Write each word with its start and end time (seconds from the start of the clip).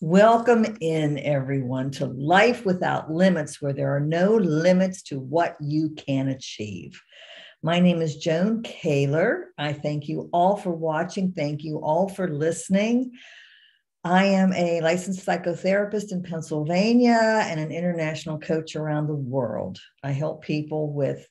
Welcome 0.00 0.76
in, 0.80 1.18
everyone, 1.18 1.90
to 1.92 2.06
Life 2.06 2.64
Without 2.64 3.10
Limits, 3.10 3.60
where 3.60 3.72
there 3.72 3.96
are 3.96 4.00
no 4.00 4.36
limits 4.36 5.02
to 5.02 5.18
what 5.18 5.56
you 5.60 5.90
can 5.90 6.28
achieve. 6.28 7.02
My 7.64 7.80
name 7.80 8.00
is 8.00 8.16
Joan 8.16 8.62
Kaler. 8.62 9.48
I 9.58 9.72
thank 9.72 10.06
you 10.06 10.30
all 10.32 10.56
for 10.56 10.70
watching. 10.70 11.32
Thank 11.32 11.64
you 11.64 11.78
all 11.78 12.08
for 12.08 12.28
listening. 12.28 13.10
I 14.04 14.26
am 14.26 14.52
a 14.52 14.80
licensed 14.82 15.26
psychotherapist 15.26 16.12
in 16.12 16.22
Pennsylvania 16.22 17.42
and 17.46 17.58
an 17.58 17.72
international 17.72 18.38
coach 18.38 18.76
around 18.76 19.08
the 19.08 19.16
world. 19.16 19.80
I 20.04 20.12
help 20.12 20.44
people 20.44 20.92
with 20.92 21.26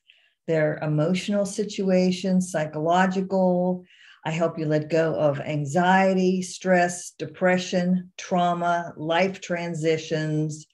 their 0.46 0.76
emotional 0.82 1.46
situations, 1.46 2.52
psychological, 2.52 3.86
I 4.24 4.30
help 4.30 4.58
you 4.58 4.66
let 4.66 4.90
go 4.90 5.14
of 5.14 5.40
anxiety, 5.40 6.42
stress, 6.42 7.10
depression, 7.10 8.12
trauma, 8.18 8.92
life 8.96 9.40
transitions, 9.40 10.66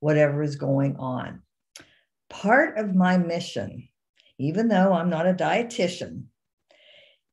whatever 0.00 0.42
is 0.42 0.56
going 0.56 0.96
on. 0.96 1.42
Part 2.28 2.78
of 2.78 2.94
my 2.94 3.16
mission, 3.16 3.88
even 4.38 4.68
though 4.68 4.92
I'm 4.92 5.10
not 5.10 5.26
a 5.26 5.34
dietitian, 5.34 6.24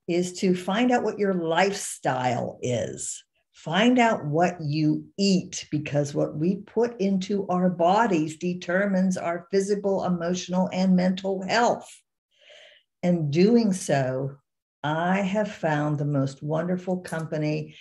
is 0.08 0.34
to 0.40 0.56
find 0.56 0.92
out 0.92 1.04
what 1.04 1.20
your 1.20 1.34
lifestyle 1.34 2.60
is. 2.62 3.24
Find 3.54 3.98
out 4.00 4.26
what 4.26 4.58
you 4.62 5.06
eat 5.18 5.68
because 5.72 6.14
what 6.14 6.36
we 6.36 6.58
put 6.58 7.00
into 7.00 7.48
our 7.48 7.70
bodies 7.70 8.38
determines 8.38 9.18
our 9.18 9.48
physical, 9.50 10.04
emotional, 10.04 10.70
and 10.72 10.96
mental 10.96 11.42
health. 11.42 11.90
And 13.02 13.32
doing 13.32 13.72
so 13.72 14.38
I 14.86 15.22
have 15.22 15.52
found 15.52 15.98
the 15.98 16.06
most 16.06 16.44
wonderful 16.44 16.98
company. 16.98 17.76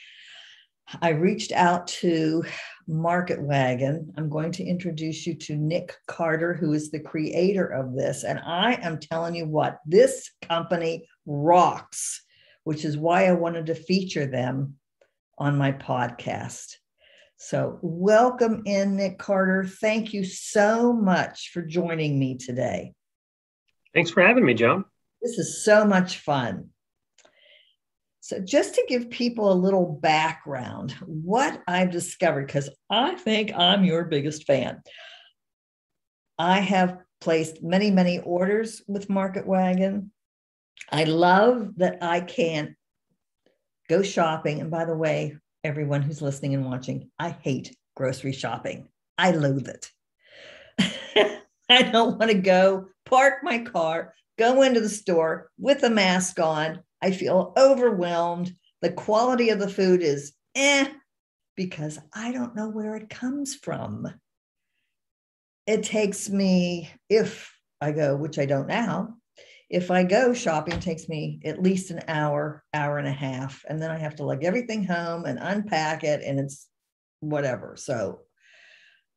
I 1.02 1.10
reached 1.10 1.52
out 1.52 1.86
to 1.88 2.44
Market 2.88 3.42
Wagon. 3.42 4.10
I'm 4.16 4.30
going 4.30 4.52
to 4.52 4.64
introduce 4.64 5.26
you 5.26 5.34
to 5.34 5.54
Nick 5.54 5.94
Carter, 6.06 6.54
who 6.54 6.72
is 6.72 6.90
the 6.90 7.00
creator 7.00 7.66
of 7.66 7.94
this. 7.94 8.24
And 8.24 8.38
I 8.38 8.78
am 8.80 8.98
telling 8.98 9.34
you 9.34 9.44
what, 9.44 9.80
this 9.84 10.30
company 10.40 11.06
rocks, 11.26 12.24
which 12.62 12.86
is 12.86 12.96
why 12.96 13.26
I 13.26 13.32
wanted 13.32 13.66
to 13.66 13.74
feature 13.74 14.24
them 14.24 14.76
on 15.36 15.58
my 15.58 15.72
podcast. 15.72 16.76
So, 17.36 17.78
welcome 17.82 18.62
in, 18.64 18.96
Nick 18.96 19.18
Carter. 19.18 19.66
Thank 19.66 20.14
you 20.14 20.24
so 20.24 20.94
much 20.94 21.50
for 21.52 21.60
joining 21.60 22.18
me 22.18 22.38
today. 22.38 22.94
Thanks 23.92 24.10
for 24.10 24.22
having 24.22 24.46
me, 24.46 24.54
Joan. 24.54 24.86
This 25.20 25.36
is 25.36 25.62
so 25.62 25.84
much 25.84 26.20
fun. 26.20 26.70
So, 28.24 28.40
just 28.40 28.74
to 28.76 28.86
give 28.88 29.10
people 29.10 29.52
a 29.52 29.62
little 29.66 29.84
background, 29.84 30.92
what 31.04 31.62
I've 31.68 31.90
discovered, 31.90 32.46
because 32.46 32.70
I 32.88 33.16
think 33.16 33.52
I'm 33.54 33.84
your 33.84 34.06
biggest 34.06 34.46
fan, 34.46 34.80
I 36.38 36.60
have 36.60 36.96
placed 37.20 37.62
many, 37.62 37.90
many 37.90 38.20
orders 38.20 38.80
with 38.88 39.10
Market 39.10 39.46
Wagon. 39.46 40.10
I 40.90 41.04
love 41.04 41.74
that 41.76 41.98
I 42.00 42.20
can 42.20 42.76
go 43.90 44.00
shopping. 44.00 44.62
And 44.62 44.70
by 44.70 44.86
the 44.86 44.96
way, 44.96 45.36
everyone 45.62 46.00
who's 46.00 46.22
listening 46.22 46.54
and 46.54 46.64
watching, 46.64 47.10
I 47.18 47.28
hate 47.28 47.76
grocery 47.94 48.32
shopping. 48.32 48.88
I 49.18 49.32
loathe 49.32 49.68
it. 49.68 49.90
I 51.68 51.82
don't 51.82 52.18
want 52.18 52.30
to 52.30 52.38
go 52.38 52.86
park 53.04 53.40
my 53.42 53.58
car, 53.58 54.14
go 54.38 54.62
into 54.62 54.80
the 54.80 54.88
store 54.88 55.50
with 55.58 55.82
a 55.82 55.90
mask 55.90 56.40
on, 56.40 56.80
I 57.04 57.10
feel 57.10 57.52
overwhelmed. 57.58 58.54
The 58.80 58.90
quality 58.90 59.50
of 59.50 59.58
the 59.58 59.68
food 59.68 60.02
is 60.02 60.32
eh, 60.54 60.88
because 61.54 61.98
I 62.14 62.32
don't 62.32 62.56
know 62.56 62.70
where 62.70 62.96
it 62.96 63.10
comes 63.10 63.54
from. 63.54 64.08
It 65.66 65.82
takes 65.82 66.30
me, 66.30 66.90
if 67.10 67.52
I 67.78 67.92
go, 67.92 68.16
which 68.16 68.38
I 68.38 68.46
don't 68.46 68.68
now, 68.68 69.16
if 69.68 69.90
I 69.90 70.02
go 70.04 70.32
shopping, 70.32 70.80
takes 70.80 71.06
me 71.06 71.40
at 71.44 71.62
least 71.62 71.90
an 71.90 72.00
hour, 72.08 72.64
hour 72.72 72.96
and 72.96 73.08
a 73.08 73.12
half. 73.12 73.62
And 73.68 73.82
then 73.82 73.90
I 73.90 73.98
have 73.98 74.16
to 74.16 74.24
lug 74.24 74.42
everything 74.42 74.84
home 74.84 75.26
and 75.26 75.38
unpack 75.38 76.04
it, 76.04 76.22
and 76.24 76.40
it's 76.40 76.68
whatever. 77.20 77.76
So, 77.76 78.20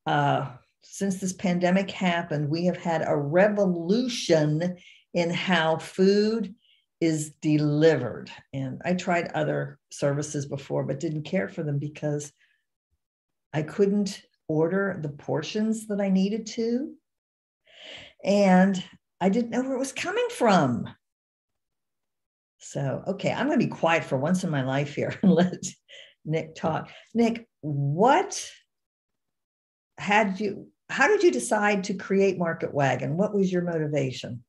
uh, 0.06 0.50
since 0.82 1.22
this 1.22 1.34
pandemic 1.34 1.90
happened, 1.90 2.50
we 2.50 2.66
have 2.66 2.78
had 2.78 3.02
a 3.08 3.16
revolution 3.16 4.76
in 5.14 5.30
how 5.30 5.78
food 5.78 6.54
is 7.00 7.32
delivered. 7.42 8.32
And 8.54 8.82
I 8.84 8.94
tried 8.94 9.32
other 9.34 9.80
services 9.92 10.46
before, 10.46 10.84
but 10.84 11.00
didn't 11.00 11.24
care 11.24 11.48
for 11.48 11.64
them 11.64 11.80
because 11.80 12.32
I 13.54 13.62
couldn't 13.62 14.22
order 14.48 14.98
the 15.02 15.10
portions 15.10 15.88
that 15.88 16.02
I 16.02 16.10
needed 16.10 16.48
to. 16.48 16.94
And 18.24 18.84
I 19.22 19.30
didn't 19.30 19.52
know 19.52 19.62
where 19.62 19.76
it 19.76 19.80
was 19.80 19.94
coming 19.94 20.28
from. 20.32 20.88
So, 22.60 23.04
okay, 23.08 23.32
I'm 23.32 23.48
going 23.48 23.60
to 23.60 23.66
be 23.66 23.72
quiet 23.72 24.04
for 24.04 24.18
once 24.18 24.44
in 24.44 24.50
my 24.50 24.64
life 24.64 24.96
here 24.96 25.18
and 25.24 25.32
let 25.32 25.64
Nick 26.26 26.56
talk. 26.56 26.90
Nick, 27.14 27.48
what 27.62 28.50
had 29.98 30.40
you, 30.40 30.68
how 30.90 31.08
did 31.08 31.24
you 31.24 31.32
decide 31.32 31.86
to 31.86 31.94
create 31.94 32.38
Market 32.38 32.74
Wagon? 32.74 33.18
What 33.18 33.36
was 33.36 33.52
your 33.52 33.62
motivation? 33.62 34.44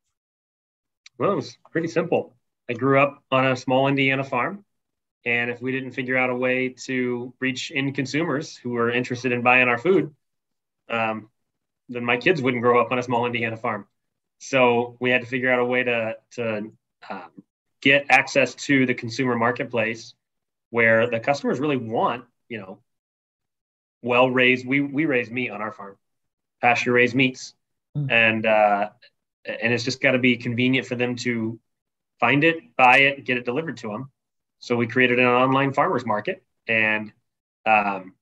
Well, 1.19 1.33
it 1.33 1.37
was 1.37 1.59
pretty 1.73 1.89
simple. 1.89 2.38
I 2.69 2.75
grew 2.75 3.01
up 3.01 3.23
on 3.31 3.47
a 3.47 3.57
small 3.57 3.89
Indiana 3.89 4.25
farm. 4.25 4.65
And 5.25 5.51
if 5.51 5.61
we 5.61 5.73
didn't 5.73 5.93
figure 5.93 6.17
out 6.17 6.31
a 6.31 6.35
way 6.35 6.71
to 6.87 7.35
reach 7.41 7.71
in 7.71 7.93
consumers 7.93 8.57
who 8.57 8.71
were 8.71 8.91
interested 8.91 9.33
in 9.33 9.43
buying 9.43 9.69
our 9.69 9.79
food, 9.79 10.15
um, 10.89 11.29
then 11.89 12.05
my 12.05 12.17
kids 12.17 12.41
wouldn't 12.41 12.63
grow 12.63 12.81
up 12.81 12.93
on 12.93 12.99
a 12.99 13.03
small 13.03 13.27
Indiana 13.27 13.57
farm. 13.57 13.87
So 14.39 14.97
we 15.01 15.11
had 15.11 15.23
to 15.23 15.27
figure 15.27 15.53
out 15.53 15.59
a 15.59 15.65
way 15.65 15.83
to, 15.83 16.17
to 16.33 16.73
um, 17.11 17.31
get 17.81 18.07
access 18.09 18.55
to 18.55 18.87
the 18.87 18.95
consumer 18.95 19.37
marketplace 19.37 20.15
where 20.71 21.11
the 21.11 21.19
customers 21.19 21.59
really 21.59 21.77
want, 21.77 22.25
you 22.49 22.59
know, 22.59 22.79
well 24.03 24.31
raised. 24.31 24.67
We, 24.67 24.81
we 24.81 25.07
raise 25.07 25.31
meat 25.31 25.51
on 25.51 25.61
our 25.61 25.73
farm, 25.73 25.97
pasture 26.61 26.93
raised 26.93 27.15
meats. 27.15 27.55
Mm. 27.97 28.11
And, 28.11 28.47
uh, 28.47 28.91
and 29.45 29.73
it's 29.73 29.85
just 29.85 30.01
got 30.01 30.13
to 30.13 30.19
be 30.19 30.37
convenient 30.37 30.87
for 30.87 30.95
them 30.95 31.17
to 31.17 31.59
find 32.21 32.45
it, 32.45 32.77
buy 32.77 32.99
it, 32.99 33.25
get 33.25 33.37
it 33.37 33.45
delivered 33.45 33.79
to 33.79 33.89
them. 33.89 34.11
So 34.61 34.77
we 34.77 34.87
created 34.87 35.19
an 35.19 35.27
online 35.27 35.73
farmers 35.73 36.05
market, 36.05 36.43
and 36.67 37.13
um, 37.65 38.15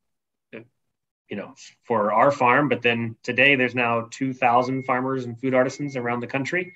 you 1.28 1.36
know, 1.36 1.54
for 1.84 2.12
our 2.12 2.30
farm. 2.30 2.68
But 2.68 2.82
then 2.82 3.16
today, 3.22 3.56
there's 3.56 3.74
now 3.74 4.08
2,000 4.10 4.84
farmers 4.84 5.24
and 5.24 5.38
food 5.38 5.54
artisans 5.54 5.96
around 5.96 6.20
the 6.20 6.26
country 6.26 6.74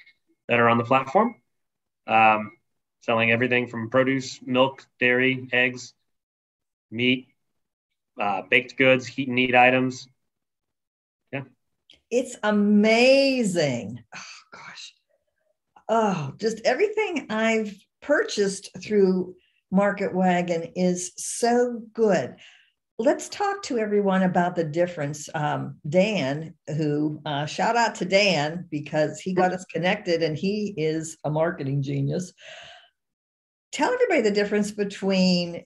that 0.48 0.58
are 0.58 0.68
on 0.68 0.78
the 0.78 0.84
platform, 0.84 1.36
um, 2.06 2.52
selling 3.02 3.30
everything 3.30 3.68
from 3.68 3.90
produce, 3.90 4.40
milk, 4.44 4.86
dairy, 4.98 5.48
eggs, 5.52 5.94
meat, 6.90 7.28
uh, 8.20 8.42
baked 8.42 8.76
goods, 8.76 9.06
heat 9.06 9.28
and 9.28 9.38
eat 9.38 9.54
items. 9.54 10.08
Yeah, 11.32 11.44
it's 12.10 12.36
amazing. 12.42 14.02
Oh, 15.92 16.32
just 16.38 16.60
everything 16.64 17.26
I've 17.30 17.74
purchased 18.00 18.70
through 18.80 19.34
Market 19.72 20.14
Wagon 20.14 20.70
is 20.76 21.10
so 21.16 21.82
good. 21.92 22.36
Let's 22.96 23.28
talk 23.28 23.64
to 23.64 23.78
everyone 23.78 24.22
about 24.22 24.54
the 24.54 24.62
difference. 24.62 25.28
Um, 25.34 25.78
Dan, 25.88 26.54
who 26.68 27.20
uh, 27.26 27.44
shout 27.44 27.76
out 27.76 27.96
to 27.96 28.04
Dan 28.04 28.66
because 28.70 29.18
he 29.18 29.34
got 29.34 29.52
us 29.52 29.64
connected 29.64 30.22
and 30.22 30.36
he 30.38 30.74
is 30.76 31.18
a 31.24 31.30
marketing 31.30 31.82
genius. 31.82 32.32
Tell 33.72 33.92
everybody 33.92 34.20
the 34.20 34.30
difference 34.30 34.70
between 34.70 35.64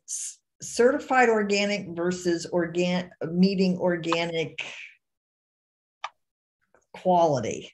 certified 0.62 1.28
organic 1.28 1.88
versus 1.94 2.46
organ 2.46 3.10
meeting 3.30 3.76
organic 3.76 4.64
quality. 6.94 7.70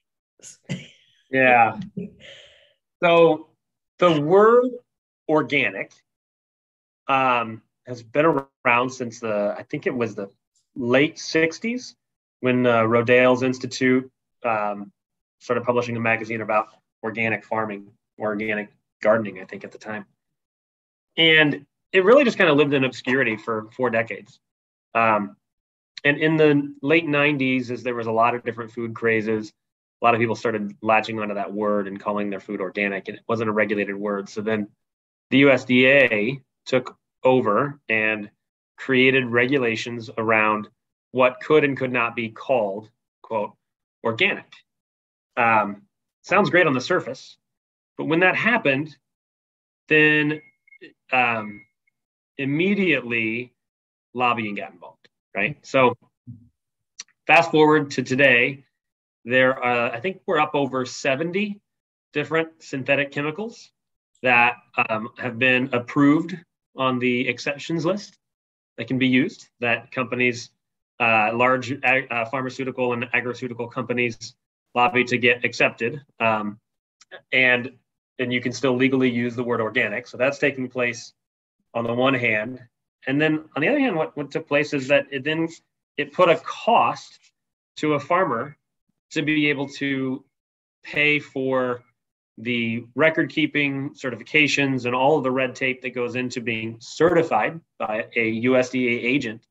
Yeah. 1.31 1.79
So 3.03 3.49
the 3.99 4.21
word 4.21 4.71
organic 5.29 5.93
um, 7.09 7.63
has 7.87 8.03
been 8.03 8.45
around 8.65 8.91
since 8.91 9.21
the, 9.21 9.55
I 9.57 9.63
think 9.63 9.87
it 9.87 9.95
was 9.95 10.15
the 10.15 10.31
late 10.77 11.17
60s 11.17 11.95
when 12.41 12.67
uh, 12.67 12.83
Rodale's 12.83 13.43
Institute 13.43 14.11
um, 14.45 14.93
started 15.39 15.65
publishing 15.65 15.97
a 15.97 16.01
magazine 16.01 16.41
about 16.41 16.69
organic 17.03 17.45
farming, 17.45 17.91
organic 18.19 18.71
gardening, 19.03 19.41
I 19.41 19.45
think 19.45 19.65
at 19.65 19.73
the 19.73 19.79
time. 19.79 20.07
And 21.17 21.67
it 21.93 22.05
really 22.05 22.25
just 22.25 22.39
kind 22.39 22.51
of 22.51 22.57
lived 22.57 22.75
in 22.75 22.85
obscurity 22.85 23.37
for 23.37 23.69
four 23.77 23.91
decades. 23.91 24.39
Um, 24.95 25.37
and 26.05 26.19
in 26.19 26.37
the 26.37 26.75
late 26.83 27.07
90s, 27.07 27.71
as 27.71 27.83
there 27.83 27.95
was 27.95 28.07
a 28.07 28.13
lot 28.13 28.35
of 28.35 28.45
different 28.45 28.73
food 28.73 28.95
crazes, 28.95 29.53
a 30.01 30.05
lot 30.05 30.15
of 30.15 30.21
people 30.21 30.37
started 30.37 30.75
latching 30.83 31.19
onto 31.21 31.35
that 31.35 31.53
word 31.53 31.87
and 31.87 32.01
calling 32.01 32.31
their 32.31 32.41
food 32.41 32.61
organic, 32.61 33.09
and 33.09 33.19
it 33.19 33.25
wasn't 33.29 33.51
a 33.51 33.53
regulated 33.53 33.97
word. 33.97 34.29
So 34.29 34.41
then 34.41 34.69
the 35.31 35.43
USDA 35.43 36.43
took 36.67 36.97
over 37.23 37.79
and 37.89 38.31
created 38.77 39.27
regulations 39.27 40.09
around 40.17 40.69
what 41.13 41.41
could 41.41 41.65
and 41.65 41.77
could 41.77 41.93
not 41.93 42.17
be 42.17 42.31
called, 42.31 42.89
quote, 43.23 43.53
organic. 44.03 44.51
Um, 45.37 45.83
sounds 46.23 46.51
great 46.51 46.67
on 46.67 46.73
the 46.73 46.81
surface, 46.81 47.37
but 47.99 48.07
when 48.07 48.21
that 48.21 48.37
happened, 48.37 48.97
then 49.89 50.41
um, 51.13 51.63
immediately 52.39 53.53
lobbying 54.15 54.55
got 54.55 54.73
involved, 54.73 55.09
right? 55.35 55.59
So 55.63 55.95
fast 57.27 57.51
forward 57.51 57.91
to 57.93 58.03
today, 58.03 58.65
there 59.25 59.63
uh, 59.63 59.91
I 59.91 60.01
think 60.01 60.21
we're 60.27 60.41
up 60.41 60.55
over 60.55 60.85
70 60.87 61.61
different 62.13 62.63
synthetic 62.63 63.13
chemicals 63.13 63.71
that 64.23 64.57
um, 64.89 65.11
have 65.19 65.39
been 65.39 65.71
approved 65.73 66.37
on 66.77 66.99
the 66.99 67.29
exceptions 67.29 67.85
list 67.85 68.19
that 68.79 68.87
can 68.87 68.99
be 68.99 69.09
used 69.09 69.49
that 69.61 69.91
companies 69.93 70.51
uh, 71.01 71.31
large 71.35 71.73
ag- 71.83 72.09
uh, 72.11 72.25
pharmaceutical 72.27 72.93
and 72.93 73.05
agroceutical 73.13 73.71
companies 73.71 74.35
lobby 74.75 75.05
to 75.05 75.19
get 75.19 75.45
accepted 75.45 76.01
um, 76.21 76.59
and 77.33 77.73
and 78.19 78.33
you 78.33 78.41
can 78.41 78.53
still 78.53 78.77
legally 78.77 79.11
use 79.11 79.35
the 79.35 79.43
word 79.43 79.63
organic. 79.63 80.07
So 80.07 80.19
that's 80.19 80.39
taking 80.39 80.69
place 80.69 81.15
on 81.73 81.85
the 81.85 81.95
one 81.95 82.13
hand. 82.13 82.61
And 83.07 83.19
then 83.19 83.49
on 83.57 83.63
the 83.63 83.69
other 83.69 83.81
hand 83.81 83.97
what, 83.97 84.15
what 84.17 84.31
took 84.31 84.47
place 84.47 84.75
is 84.75 84.89
that 84.89 85.07
it 85.11 85.25
then 85.25 85.49
it 85.97 86.13
put 86.13 86.29
a 86.29 86.37
cost 86.37 87.19
to 87.77 87.95
a 87.95 88.01
farmer 88.01 88.57
to 89.11 89.23
be 89.23 89.51
able 89.51 89.69
to 89.69 90.25
pay 90.83 91.19
for 91.19 91.83
the 92.39 92.85
record 92.95 93.31
keeping 93.31 93.91
certifications 93.91 94.87
and 94.87 94.95
all 94.95 95.19
of 95.19 95.25
the 95.25 95.31
red 95.31 95.55
tape 95.55 95.83
that 95.83 95.91
goes 95.91 96.15
into 96.15 96.41
being 96.41 96.77
certified 96.81 97.61
by 97.79 98.07
a 98.17 98.43
USDA 98.43 99.05
agent 99.05 99.43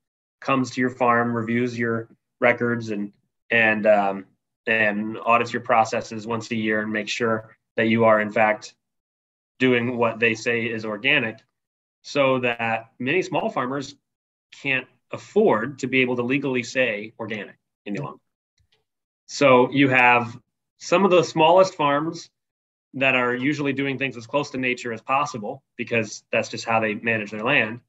comes 0.42 0.72
to 0.72 0.82
your 0.82 0.90
farm, 0.90 1.36
reviews 1.36 1.78
your 1.78 2.10
records 2.42 2.90
and 2.90 3.12
and 3.52 3.86
um, 3.86 4.26
and 4.66 5.18
audits 5.20 5.52
your 5.52 5.62
processes 5.62 6.26
once 6.26 6.50
a 6.52 6.56
year 6.56 6.82
and 6.82 6.92
make 6.92 7.10
sure 7.10 7.56
that 7.76 7.88
you 7.88 8.06
are 8.06 8.22
in 8.22 8.32
fact 8.32 8.74
doing 9.60 9.98
what 9.98 10.20
they 10.20 10.34
say 10.34 10.66
is 10.66 10.86
organic 10.86 11.40
so 12.02 12.40
that 12.40 12.92
many 12.98 13.22
small 13.22 13.50
farmers 13.50 13.96
can't 14.62 14.88
afford 15.12 15.80
to 15.80 15.88
be 15.88 16.02
able 16.02 16.16
to 16.16 16.24
legally 16.24 16.64
say 16.64 17.14
organic 17.20 17.56
any 17.86 18.00
longer. 18.00 18.20
So 19.32 19.70
you 19.70 19.90
have 19.90 20.36
some 20.80 21.06
of 21.06 21.12
the 21.12 21.22
smallest 21.22 21.76
farms 21.76 22.32
that 22.96 23.14
are 23.14 23.36
usually 23.36 23.74
doing 23.74 24.00
things 24.00 24.18
as 24.18 24.26
close 24.26 24.50
to 24.50 24.58
nature 24.58 24.92
as 24.92 25.02
possible 25.02 25.62
because 25.78 26.24
that's 26.32 26.50
just 26.50 26.66
how 26.66 26.80
they 26.80 26.96
manage 26.96 27.30
their 27.30 27.44
land. 27.44 27.82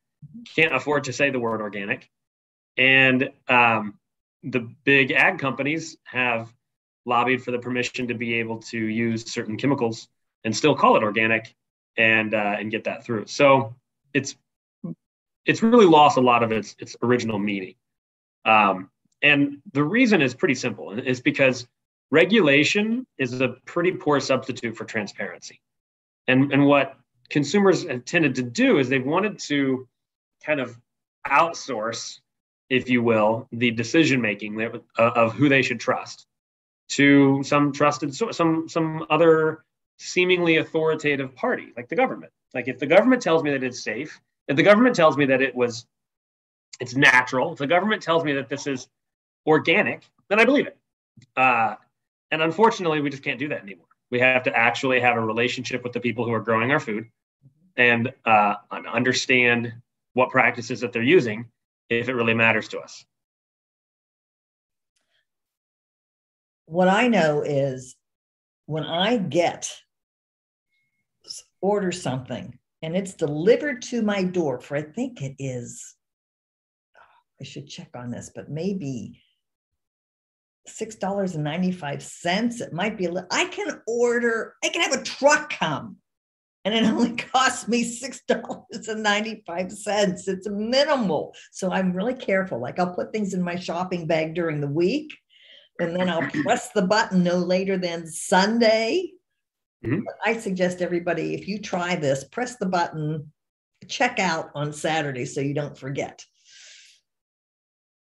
Can't 0.54 0.74
afford 0.74 1.04
to 1.04 1.14
say 1.14 1.30
the 1.30 1.40
word 1.40 1.62
organic. 1.62 2.10
And 2.76 3.30
um, 3.48 3.98
the 4.42 4.68
big 4.84 5.12
ag 5.12 5.38
companies 5.38 5.96
have 6.04 6.52
lobbied 7.06 7.42
for 7.42 7.52
the 7.52 7.58
permission 7.58 8.08
to 8.08 8.14
be 8.14 8.34
able 8.34 8.58
to 8.64 8.78
use 8.78 9.32
certain 9.32 9.56
chemicals 9.56 10.08
and 10.44 10.54
still 10.54 10.74
call 10.74 10.96
it 10.96 11.02
organic 11.02 11.54
and 11.96 12.34
uh, 12.34 12.56
and 12.58 12.70
get 12.70 12.84
that 12.84 13.02
through. 13.02 13.26
So 13.28 13.74
it's 14.12 14.36
it's 15.46 15.62
really 15.62 15.86
lost 15.86 16.18
a 16.18 16.20
lot 16.20 16.42
of 16.42 16.52
its 16.52 16.76
its 16.78 16.96
original 17.02 17.38
meaning. 17.38 17.76
Um, 18.44 18.90
and 19.22 19.58
the 19.72 19.82
reason 19.82 20.22
is 20.22 20.34
pretty 20.34 20.54
simple 20.54 20.98
it's 20.98 21.20
because 21.20 21.66
regulation 22.10 23.06
is 23.18 23.40
a 23.40 23.48
pretty 23.66 23.92
poor 23.92 24.20
substitute 24.20 24.76
for 24.76 24.84
transparency. 24.84 25.60
And, 26.26 26.52
and 26.52 26.66
what 26.66 26.96
consumers 27.28 27.86
have 27.86 28.04
tended 28.04 28.34
to 28.36 28.42
do 28.42 28.78
is 28.78 28.88
they've 28.88 29.04
wanted 29.04 29.38
to 29.40 29.88
kind 30.44 30.60
of 30.60 30.76
outsource, 31.26 32.20
if 32.68 32.88
you 32.88 33.02
will, 33.02 33.48
the 33.52 33.70
decision 33.70 34.20
making 34.20 34.60
uh, 34.62 34.78
of 34.98 35.32
who 35.34 35.48
they 35.48 35.62
should 35.62 35.80
trust 35.80 36.26
to 36.88 37.40
some 37.44 37.72
trusted 37.72 38.12
some 38.14 38.68
some 38.68 39.06
other 39.10 39.64
seemingly 39.98 40.56
authoritative 40.56 41.34
party 41.36 41.72
like 41.76 41.88
the 41.88 41.94
government. 41.94 42.32
Like 42.52 42.66
if 42.66 42.78
the 42.80 42.86
government 42.86 43.22
tells 43.22 43.44
me 43.44 43.52
that 43.52 43.62
it's 43.62 43.84
safe, 43.84 44.20
if 44.48 44.56
the 44.56 44.62
government 44.64 44.96
tells 44.96 45.16
me 45.16 45.26
that 45.26 45.40
it 45.40 45.54
was 45.54 45.86
it's 46.80 46.96
natural, 46.96 47.52
if 47.52 47.58
the 47.58 47.66
government 47.66 48.02
tells 48.02 48.24
me 48.24 48.32
that 48.32 48.48
this 48.48 48.66
is 48.66 48.88
organic, 49.50 50.08
then 50.28 50.40
I 50.40 50.44
believe 50.44 50.66
it. 50.66 50.78
Uh, 51.36 51.74
and 52.30 52.40
unfortunately, 52.40 53.00
we 53.00 53.10
just 53.10 53.22
can't 53.22 53.38
do 53.38 53.48
that 53.48 53.62
anymore. 53.62 53.86
We 54.10 54.20
have 54.20 54.42
to 54.44 54.56
actually 54.56 55.00
have 55.00 55.16
a 55.16 55.20
relationship 55.20 55.82
with 55.84 55.92
the 55.92 56.00
people 56.00 56.24
who 56.24 56.32
are 56.32 56.40
growing 56.40 56.72
our 56.72 56.80
food 56.80 57.06
and 57.76 58.12
uh, 58.24 58.54
understand 58.70 59.72
what 60.14 60.30
practices 60.30 60.80
that 60.80 60.92
they're 60.92 61.02
using 61.02 61.46
if 61.88 62.08
it 62.08 62.14
really 62.14 62.34
matters 62.34 62.68
to 62.68 62.80
us. 62.80 63.04
What 66.66 66.88
I 66.88 67.08
know 67.08 67.42
is 67.42 67.96
when 68.66 68.84
I 68.84 69.16
get 69.16 69.70
order 71.60 71.90
something 71.90 72.56
and 72.82 72.96
it's 72.96 73.14
delivered 73.14 73.82
to 73.82 74.02
my 74.02 74.22
door 74.22 74.60
for 74.60 74.76
I 74.76 74.82
think 74.82 75.20
it 75.20 75.34
is 75.38 75.96
I 77.40 77.44
should 77.44 77.68
check 77.68 77.88
on 77.94 78.10
this, 78.10 78.30
but 78.34 78.50
maybe 78.50 79.20
$6.95. 80.78 82.60
It 82.60 82.72
might 82.72 82.98
be 82.98 83.06
a 83.06 83.12
little, 83.12 83.28
I 83.30 83.46
can 83.46 83.80
order, 83.86 84.54
I 84.64 84.68
can 84.68 84.82
have 84.82 85.00
a 85.00 85.02
truck 85.02 85.50
come 85.50 85.96
and 86.64 86.74
it 86.74 86.84
only 86.84 87.16
costs 87.16 87.68
me 87.68 87.84
$6.95. 87.84 90.28
It's 90.28 90.48
minimal. 90.48 91.34
So 91.52 91.70
I'm 91.72 91.92
really 91.92 92.14
careful. 92.14 92.60
Like 92.60 92.78
I'll 92.78 92.94
put 92.94 93.12
things 93.12 93.34
in 93.34 93.42
my 93.42 93.56
shopping 93.56 94.06
bag 94.06 94.34
during 94.34 94.60
the 94.60 94.66
week 94.66 95.12
and 95.78 95.94
then 95.96 96.08
I'll 96.08 96.30
press 96.42 96.70
the 96.70 96.82
button 96.82 97.22
no 97.22 97.36
later 97.36 97.76
than 97.76 98.06
Sunday. 98.06 99.12
Mm-hmm. 99.84 100.00
I 100.24 100.36
suggest 100.36 100.82
everybody, 100.82 101.34
if 101.34 101.48
you 101.48 101.58
try 101.58 101.96
this, 101.96 102.24
press 102.24 102.56
the 102.56 102.66
button, 102.66 103.32
check 103.88 104.18
out 104.18 104.50
on 104.54 104.72
Saturday 104.72 105.24
so 105.24 105.40
you 105.40 105.54
don't 105.54 105.78
forget. 105.78 106.24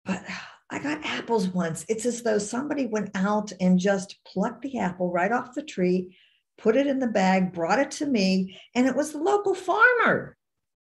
But 0.06 0.24
I 0.70 0.80
got 0.80 1.06
apples 1.06 1.48
once. 1.48 1.86
It's 1.88 2.06
as 2.06 2.22
though 2.22 2.38
somebody 2.38 2.86
went 2.88 3.12
out 3.16 3.52
and 3.62 3.80
just 3.80 4.18
plucked 4.26 4.64
the 4.64 4.80
apple 4.80 5.12
right 5.12 5.32
off 5.32 5.56
the 5.56 5.64
tree, 5.64 6.18
put 6.58 6.76
it 6.76 6.88
in 6.88 7.00
the 7.00 7.08
bag, 7.08 7.54
brought 7.54 7.80
it 7.80 7.92
to 7.92 8.06
me, 8.06 8.60
and 8.76 8.86
it 8.86 8.96
was 8.96 9.12
the 9.12 9.20
local 9.20 9.56
farmer 9.56 10.36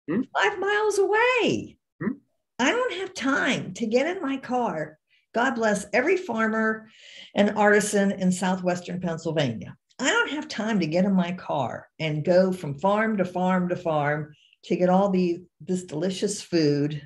hmm? 0.10 0.22
five 0.38 0.60
miles 0.60 1.00
away. 1.00 1.78
Hmm? 2.02 2.14
I 2.60 2.72
don't 2.72 2.94
have 2.94 3.14
time 3.14 3.74
to 3.74 3.86
get 3.86 4.08
in 4.08 4.22
my 4.22 4.38
car. 4.38 5.00
God 5.34 5.56
bless 5.56 5.86
every 5.92 6.16
farmer 6.16 6.88
and 7.36 7.58
artisan 7.58 8.12
in 8.12 8.32
southwestern 8.32 9.02
Pennsylvania. 9.02 9.76
I 10.00 10.10
don't 10.10 10.32
have 10.32 10.48
time 10.48 10.80
to 10.80 10.88
get 10.88 11.06
in 11.06 11.14
my 11.14 11.34
car 11.34 11.88
and 12.00 12.26
go 12.26 12.52
from 12.52 12.80
farm 12.80 13.18
to 13.18 13.26
farm 13.26 13.70
to 13.70 13.76
farm 13.76 14.34
to 14.66 14.76
get 14.76 14.90
all 14.90 15.10
the 15.10 15.44
this 15.60 15.84
delicious 15.84 16.42
food 16.42 17.02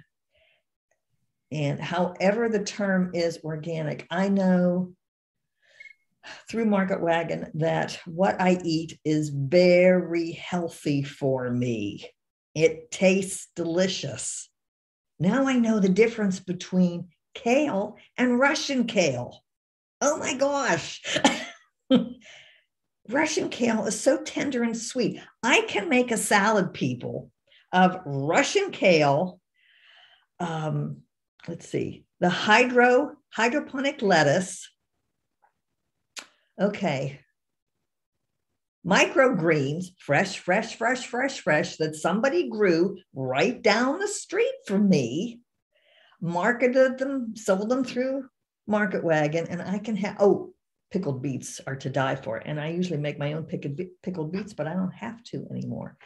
and 1.52 1.80
however 1.80 2.50
the 2.50 2.64
term 2.64 3.12
is 3.14 3.40
organic, 3.44 4.06
I 4.10 4.30
know 4.30 4.94
through 6.50 6.66
Market 6.66 7.02
Wagon 7.02 7.52
that 7.56 8.00
what 8.06 8.40
I 8.42 8.60
eat 8.64 9.00
is 9.06 9.30
very 9.30 10.32
healthy 10.32 11.04
for 11.04 11.50
me. 11.50 12.10
It 12.54 12.92
tastes 12.92 13.48
delicious. 13.56 14.50
Now 15.20 15.48
I 15.48 15.54
know 15.54 15.80
the 15.80 15.90
difference 15.90 16.40
between 16.40 17.10
kale 17.34 17.98
and 18.18 18.40
Russian 18.40 18.86
kale. 18.86 19.44
Oh 20.02 20.18
my 20.18 20.34
gosh. 20.36 21.02
Russian 23.10 23.50
kale 23.50 23.86
is 23.86 24.00
so 24.00 24.22
tender 24.22 24.64
and 24.64 24.78
sweet. 24.78 25.22
I 25.44 25.62
can 25.68 25.88
make 25.88 26.12
a 26.12 26.18
salad, 26.18 26.74
people, 26.74 27.32
of 27.72 28.02
Russian 28.06 28.72
kale, 28.72 29.40
um, 30.40 31.04
let's 31.48 31.70
see, 31.70 32.06
the 32.20 32.30
hydro 32.30 33.16
hydroponic 33.30 34.02
lettuce. 34.02 34.70
Okay. 36.60 37.20
Microgreens, 38.86 39.88
fresh, 40.00 40.40
fresh, 40.40 40.76
fresh, 40.76 41.08
fresh, 41.08 41.40
fresh, 41.40 41.78
that 41.78 41.96
somebody 41.96 42.50
grew 42.50 42.98
right 43.14 43.62
down 43.62 44.00
the 44.00 44.08
street 44.08 44.54
from 44.66 44.88
me, 44.88 45.42
marketed 46.22 46.98
them, 46.98 47.36
sold 47.36 47.70
them 47.70 47.84
through 47.84 48.28
Market 48.66 49.04
Wagon, 49.04 49.48
and 49.50 49.62
I 49.62 49.80
can 49.80 49.96
have, 49.98 50.16
oh, 50.20 50.54
pickled 50.90 51.22
beets 51.22 51.60
are 51.68 51.76
to 51.76 51.90
die 51.90 52.16
for. 52.16 52.38
And 52.38 52.60
I 52.60 52.70
usually 52.70 53.00
make 53.00 53.20
my 53.20 53.34
own 53.34 53.44
pickled, 53.44 53.80
pickled 54.04 54.32
beets, 54.32 54.54
but 54.54 54.68
I 54.68 54.74
don't 54.74 54.94
have 54.94 55.22
to 55.26 55.46
anymore. 55.52 55.98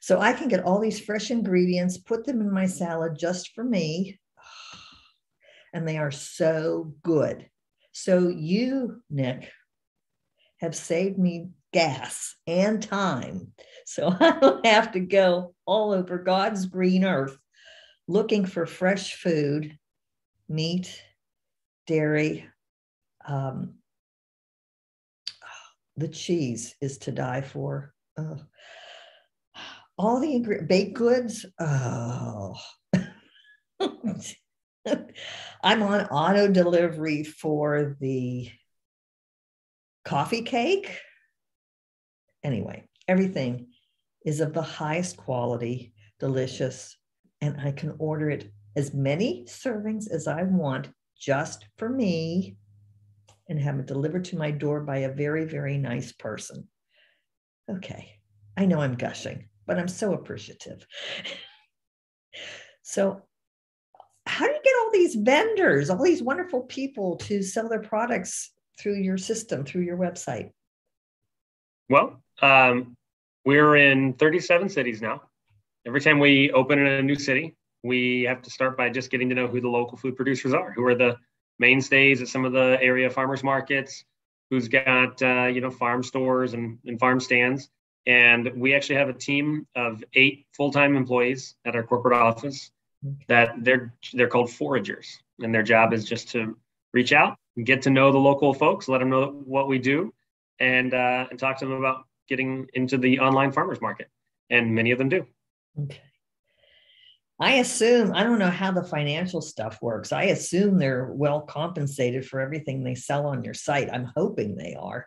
So 0.00 0.18
I 0.18 0.32
can 0.32 0.48
get 0.48 0.64
all 0.64 0.80
these 0.80 1.00
fresh 1.00 1.30
ingredients, 1.30 1.98
put 1.98 2.24
them 2.24 2.40
in 2.40 2.50
my 2.50 2.66
salad 2.66 3.18
just 3.18 3.52
for 3.54 3.64
me, 3.64 4.19
and 5.72 5.86
they 5.86 5.98
are 5.98 6.10
so 6.10 6.94
good. 7.02 7.48
So, 7.92 8.28
you, 8.28 9.02
Nick, 9.10 9.50
have 10.60 10.74
saved 10.74 11.18
me 11.18 11.50
gas 11.72 12.36
and 12.46 12.82
time. 12.82 13.52
So, 13.86 14.14
I 14.20 14.38
don't 14.40 14.66
have 14.66 14.92
to 14.92 15.00
go 15.00 15.54
all 15.66 15.92
over 15.92 16.18
God's 16.18 16.66
green 16.66 17.04
earth 17.04 17.36
looking 18.10 18.44
for 18.44 18.66
fresh 18.66 19.14
food, 19.14 19.78
meat, 20.48 21.00
dairy, 21.86 22.48
um, 23.26 23.74
the 25.96 26.08
cheese 26.08 26.74
is 26.80 26.98
to 26.98 27.12
die 27.12 27.42
for. 27.42 27.94
All 29.96 30.18
the 30.18 30.28
ingre- 30.28 30.66
baked 30.66 30.94
goods. 30.94 31.46
Oh. 31.60 32.56
I'm 35.62 35.82
on 35.82 36.06
auto 36.06 36.48
delivery 36.48 37.24
for 37.24 37.96
the 38.00 38.50
coffee 40.04 40.42
cake. 40.42 40.98
Anyway, 42.42 42.88
everything 43.06 43.68
is 44.24 44.40
of 44.40 44.52
the 44.52 44.62
highest 44.62 45.16
quality, 45.16 45.92
delicious, 46.18 46.96
and 47.40 47.60
I 47.60 47.72
can 47.72 47.94
order 47.98 48.30
it 48.30 48.50
as 48.76 48.94
many 48.94 49.44
servings 49.48 50.10
as 50.10 50.26
I 50.26 50.42
want 50.42 50.88
just 51.18 51.66
for 51.76 51.88
me 51.88 52.56
and 53.48 53.60
have 53.60 53.78
it 53.78 53.86
delivered 53.86 54.24
to 54.26 54.38
my 54.38 54.50
door 54.50 54.80
by 54.80 54.98
a 54.98 55.12
very, 55.12 55.44
very 55.44 55.76
nice 55.76 56.12
person. 56.12 56.68
Okay, 57.70 58.20
I 58.56 58.66
know 58.66 58.80
I'm 58.80 58.94
gushing, 58.94 59.48
but 59.66 59.78
I'm 59.78 59.88
so 59.88 60.14
appreciative. 60.14 60.86
so, 62.82 63.22
how 64.26 64.46
do 64.46 64.52
you 64.52 64.60
get 64.62 64.74
these 64.92 65.14
vendors, 65.14 65.90
all 65.90 66.02
these 66.02 66.22
wonderful 66.22 66.62
people 66.62 67.16
to 67.16 67.42
sell 67.42 67.68
their 67.68 67.80
products 67.80 68.52
through 68.78 68.96
your 68.96 69.18
system, 69.18 69.64
through 69.64 69.82
your 69.82 69.96
website? 69.96 70.50
Well, 71.88 72.22
um, 72.40 72.96
we're 73.44 73.76
in 73.76 74.14
37 74.14 74.68
cities 74.68 75.02
now. 75.02 75.22
Every 75.86 76.00
time 76.00 76.18
we 76.18 76.50
open 76.52 76.78
in 76.78 76.86
a 76.86 77.02
new 77.02 77.16
city, 77.16 77.56
we 77.82 78.22
have 78.22 78.42
to 78.42 78.50
start 78.50 78.76
by 78.76 78.90
just 78.90 79.10
getting 79.10 79.28
to 79.30 79.34
know 79.34 79.46
who 79.46 79.60
the 79.60 79.68
local 79.68 79.96
food 79.96 80.16
producers 80.16 80.52
are, 80.52 80.72
who 80.72 80.84
are 80.84 80.94
the 80.94 81.16
mainstays 81.58 82.20
at 82.20 82.28
some 82.28 82.44
of 82.44 82.52
the 82.52 82.78
area 82.80 83.08
farmers 83.08 83.42
markets, 83.42 84.04
who's 84.50 84.68
got 84.68 85.22
uh, 85.22 85.46
you 85.46 85.60
know 85.60 85.70
farm 85.70 86.02
stores 86.02 86.54
and, 86.54 86.78
and 86.86 86.98
farm 87.00 87.20
stands. 87.20 87.70
And 88.06 88.50
we 88.56 88.74
actually 88.74 88.96
have 88.96 89.08
a 89.08 89.14
team 89.14 89.66
of 89.76 90.02
eight 90.14 90.46
full-time 90.52 90.96
employees 90.96 91.54
at 91.64 91.76
our 91.76 91.82
corporate 91.82 92.14
office 92.14 92.70
that 93.28 93.54
they're 93.58 93.94
they're 94.12 94.28
called 94.28 94.50
foragers, 94.50 95.06
and 95.40 95.54
their 95.54 95.62
job 95.62 95.92
is 95.92 96.04
just 96.04 96.30
to 96.30 96.56
reach 96.92 97.12
out 97.12 97.36
and 97.56 97.66
get 97.66 97.82
to 97.82 97.90
know 97.90 98.12
the 98.12 98.18
local 98.18 98.52
folks, 98.52 98.88
let 98.88 98.98
them 98.98 99.10
know 99.10 99.42
what 99.44 99.68
we 99.68 99.78
do, 99.78 100.12
and 100.58 100.94
uh, 100.94 101.26
and 101.30 101.38
talk 101.38 101.58
to 101.58 101.66
them 101.66 101.74
about 101.74 102.04
getting 102.28 102.68
into 102.74 102.98
the 102.98 103.20
online 103.20 103.52
farmers 103.52 103.80
market. 103.80 104.08
And 104.50 104.74
many 104.74 104.90
of 104.90 104.98
them 104.98 105.08
do. 105.08 105.26
Okay. 105.78 106.00
I 107.40 107.54
assume, 107.54 108.12
I 108.14 108.22
don't 108.22 108.38
know 108.38 108.50
how 108.50 108.70
the 108.70 108.82
financial 108.82 109.40
stuff 109.40 109.78
works. 109.80 110.12
I 110.12 110.24
assume 110.24 110.78
they're 110.78 111.06
well 111.06 111.40
compensated 111.40 112.26
for 112.26 112.40
everything 112.40 112.84
they 112.84 112.94
sell 112.94 113.26
on 113.26 113.42
your 113.42 113.54
site. 113.54 113.88
I'm 113.90 114.12
hoping 114.14 114.56
they 114.56 114.76
are. 114.78 115.06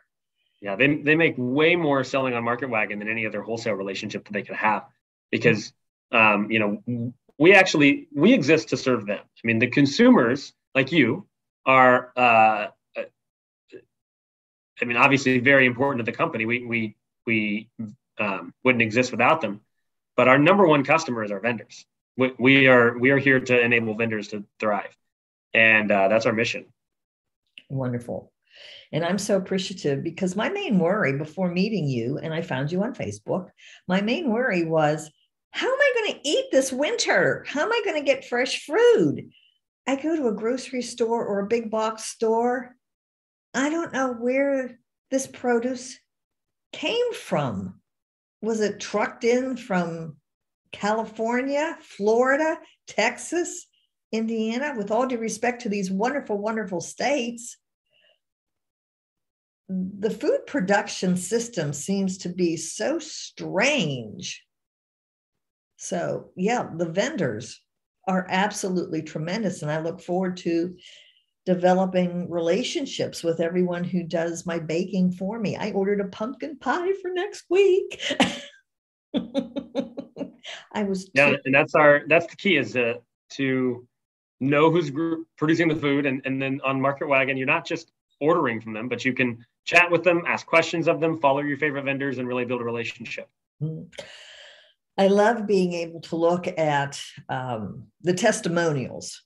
Yeah, 0.60 0.76
they, 0.76 0.96
they 0.96 1.14
make 1.14 1.36
way 1.38 1.76
more 1.76 2.04
selling 2.04 2.34
on 2.34 2.44
Market 2.44 2.70
Wagon 2.72 2.98
than 2.98 3.08
any 3.08 3.28
other 3.28 3.44
wholesale 3.44 3.74
relationship 3.74 4.26
that 4.26 4.34
they 4.34 4.42
could 4.42 4.56
have 4.56 4.86
because, 5.30 5.74
um, 6.12 6.50
you 6.50 6.58
know, 6.58 7.14
we 7.40 7.54
actually, 7.54 8.08
we 8.14 8.34
exist 8.34 8.70
to 8.70 8.78
serve 8.78 9.06
them. 9.06 9.20
I 9.20 9.42
mean, 9.48 9.60
the 9.60 9.68
consumers 9.68 10.54
like 10.76 10.92
you 10.92 11.28
are, 11.66 12.12
uh, 12.16 12.68
I 14.82 14.86
mean, 14.86 14.98
obviously 14.98 15.40
very 15.40 15.66
important 15.66 16.06
to 16.06 16.12
the 16.12 16.18
company. 16.18 16.46
We, 16.46 16.66
we, 16.66 16.96
we 17.26 17.70
um, 18.20 18.54
wouldn't 18.64 18.82
exist 18.82 19.12
without 19.12 19.42
them, 19.42 19.62
but 20.18 20.28
our 20.28 20.38
number 20.38 20.68
one 20.68 20.84
customer 20.84 21.24
is 21.24 21.32
our 21.32 21.40
vendors 21.40 21.86
we, 22.18 22.32
we 22.38 22.68
are 22.68 22.98
we 22.98 23.12
are 23.12 23.18
here 23.18 23.40
to 23.40 23.60
enable 23.60 23.96
vendors 23.96 24.30
to 24.30 24.44
thrive, 24.60 24.96
and 25.54 25.92
uh, 25.92 26.08
that's 26.08 26.26
our 26.26 26.34
mission. 26.34 26.66
Wonderful. 27.70 28.32
And 28.92 29.04
I'm 29.04 29.18
so 29.18 29.38
appreciative 29.38 30.04
because 30.04 30.36
my 30.36 30.50
main 30.50 30.78
worry 30.78 31.18
before 31.18 31.50
meeting 31.50 31.88
you, 31.88 32.20
and 32.20 32.34
I 32.34 32.42
found 32.42 32.72
you 32.72 32.84
on 32.84 32.94
Facebook, 32.94 33.50
my 33.88 34.02
main 34.02 34.32
worry 34.32 34.66
was 34.66 35.10
how 35.54 35.68
am 35.68 35.80
I 35.80 35.94
going 35.96 36.14
to 36.14 36.28
eat 36.28 36.46
this 36.52 36.74
winter? 36.74 37.46
How 37.48 37.62
am 37.62 37.72
I 37.72 37.82
going 37.86 37.96
to 37.96 38.06
get 38.06 38.26
fresh 38.26 38.66
food? 38.66 39.30
I 39.88 39.96
go 39.96 40.16
to 40.16 40.28
a 40.28 40.34
grocery 40.34 40.82
store 40.82 41.24
or 41.24 41.40
a 41.40 41.48
big 41.48 41.70
box 41.70 42.06
store. 42.06 42.76
I 43.54 43.70
don't 43.70 43.94
know 43.94 44.14
where 44.14 44.80
this 45.12 45.28
produce 45.28 45.98
came 46.72 47.14
from. 47.14 47.80
Was 48.42 48.62
it 48.62 48.80
trucked 48.80 49.24
in 49.24 49.56
from 49.56 50.18
California, 50.72 51.78
Florida, 51.82 52.58
Texas, 52.88 53.68
Indiana, 54.12 54.74
with 54.76 54.90
all 54.90 55.06
due 55.06 55.20
respect 55.20 55.62
to 55.62 55.70
these 55.70 55.92
wonderful, 55.92 56.40
wonderful 56.40 56.82
states, 56.82 57.58
the 59.70 60.10
food 60.10 60.42
production 60.48 61.16
system 61.16 61.74
seems 61.74 62.18
to 62.20 62.30
be 62.30 62.58
so 62.58 62.98
strange. 62.98 64.44
So, 65.84 66.30
yeah, 66.38 66.70
the 66.78 66.88
vendors 66.88 67.60
are 68.08 68.26
absolutely 68.30 69.02
tremendous. 69.02 69.62
And 69.62 69.70
I 69.70 69.82
look 69.82 70.00
forward 70.00 70.38
to 70.38 70.78
developing 71.46 72.30
relationships 72.30 73.22
with 73.22 73.42
everyone 73.42 73.84
who 73.84 74.04
does 74.04 74.46
my 74.46 74.60
baking 74.60 75.12
for 75.12 75.38
me. 75.38 75.58
I 75.58 75.72
ordered 75.72 76.00
a 76.00 76.08
pumpkin 76.08 76.58
pie 76.58 76.94
for 77.02 77.12
next 77.12 77.44
week. 77.50 78.02
I 80.74 80.84
was 80.84 81.10
yeah, 81.14 81.32
too- 81.32 81.40
and 81.44 81.54
that's 81.54 81.76
our 81.76 82.04
that's 82.08 82.28
the 82.28 82.38
key 82.38 82.56
is 82.56 82.72
to 82.74 83.02
to 83.32 83.86
know 84.40 84.72
who's 84.72 84.90
producing 85.38 85.68
the 85.68 85.76
food, 85.76 86.06
and 86.06 86.22
and 86.24 86.42
then 86.42 86.62
on 86.64 86.80
Market 86.80 87.10
Wagon, 87.10 87.36
you're 87.36 87.46
not 87.46 87.66
just 87.66 87.92
ordering 88.22 88.62
from 88.62 88.72
them, 88.72 88.88
but 88.88 89.04
you 89.04 89.12
can 89.12 89.46
chat 89.66 89.92
with 89.92 90.06
them, 90.06 90.24
ask 90.26 90.46
questions 90.46 90.88
of 90.88 91.02
them, 91.02 91.20
follow 91.20 91.42
your 91.42 91.58
favorite 91.58 91.84
vendors, 91.84 92.20
and 92.20 92.28
really 92.28 92.46
build 92.46 92.62
a 92.62 92.64
relationship. 92.64 93.28
Mm-hmm. 93.62 93.84
I 94.98 95.08
love 95.08 95.48
being 95.48 95.74
able 95.74 96.02
to 96.02 96.16
look 96.16 96.48
at 96.48 97.02
um, 97.30 97.88
the 98.02 98.14
testimonials 98.14 99.22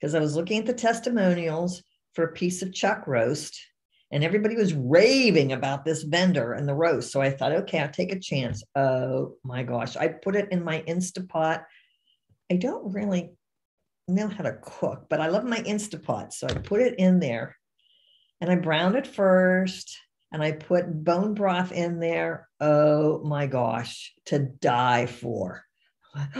because 0.00 0.14
I 0.14 0.20
was 0.20 0.36
looking 0.36 0.58
at 0.58 0.66
the 0.66 0.74
testimonials 0.74 1.82
for 2.14 2.24
a 2.24 2.32
piece 2.32 2.62
of 2.62 2.72
chuck 2.72 3.06
roast 3.06 3.58
and 4.10 4.24
everybody 4.24 4.56
was 4.56 4.74
raving 4.74 5.52
about 5.52 5.84
this 5.84 6.02
vendor 6.02 6.54
and 6.54 6.68
the 6.68 6.74
roast. 6.74 7.12
So 7.12 7.20
I 7.20 7.30
thought, 7.30 7.52
okay, 7.52 7.78
I'll 7.78 7.90
take 7.90 8.12
a 8.12 8.18
chance. 8.18 8.62
Oh 8.74 9.36
my 9.44 9.62
gosh. 9.62 9.96
I 9.96 10.08
put 10.08 10.34
it 10.34 10.48
in 10.50 10.64
my 10.64 10.82
Instapot. 10.88 11.62
I 12.50 12.56
don't 12.56 12.92
really 12.92 13.30
know 14.08 14.28
how 14.28 14.44
to 14.44 14.58
cook, 14.62 15.06
but 15.10 15.20
I 15.20 15.28
love 15.28 15.44
my 15.44 15.58
Instapot. 15.58 16.32
So 16.32 16.46
I 16.48 16.54
put 16.54 16.80
it 16.80 16.98
in 16.98 17.20
there 17.20 17.56
and 18.40 18.50
I 18.50 18.56
browned 18.56 18.96
it 18.96 19.06
first 19.06 19.98
and 20.32 20.42
I 20.42 20.52
put 20.52 21.04
bone 21.04 21.34
broth 21.34 21.72
in 21.72 22.00
there. 22.00 22.48
Oh 22.60 23.22
my 23.24 23.46
gosh, 23.46 24.12
to 24.26 24.38
die 24.38 25.06
for. 25.06 25.64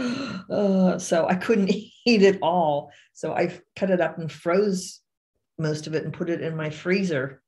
Uh, 0.50 0.98
so 0.98 1.26
I 1.28 1.34
couldn't 1.34 1.70
eat 2.06 2.22
it 2.22 2.38
all. 2.40 2.90
So 3.12 3.34
I 3.34 3.60
cut 3.76 3.90
it 3.90 4.00
up 4.00 4.18
and 4.18 4.32
froze 4.32 5.00
most 5.58 5.86
of 5.86 5.94
it 5.94 6.04
and 6.04 6.12
put 6.12 6.30
it 6.30 6.40
in 6.40 6.56
my 6.56 6.70
freezer 6.70 7.42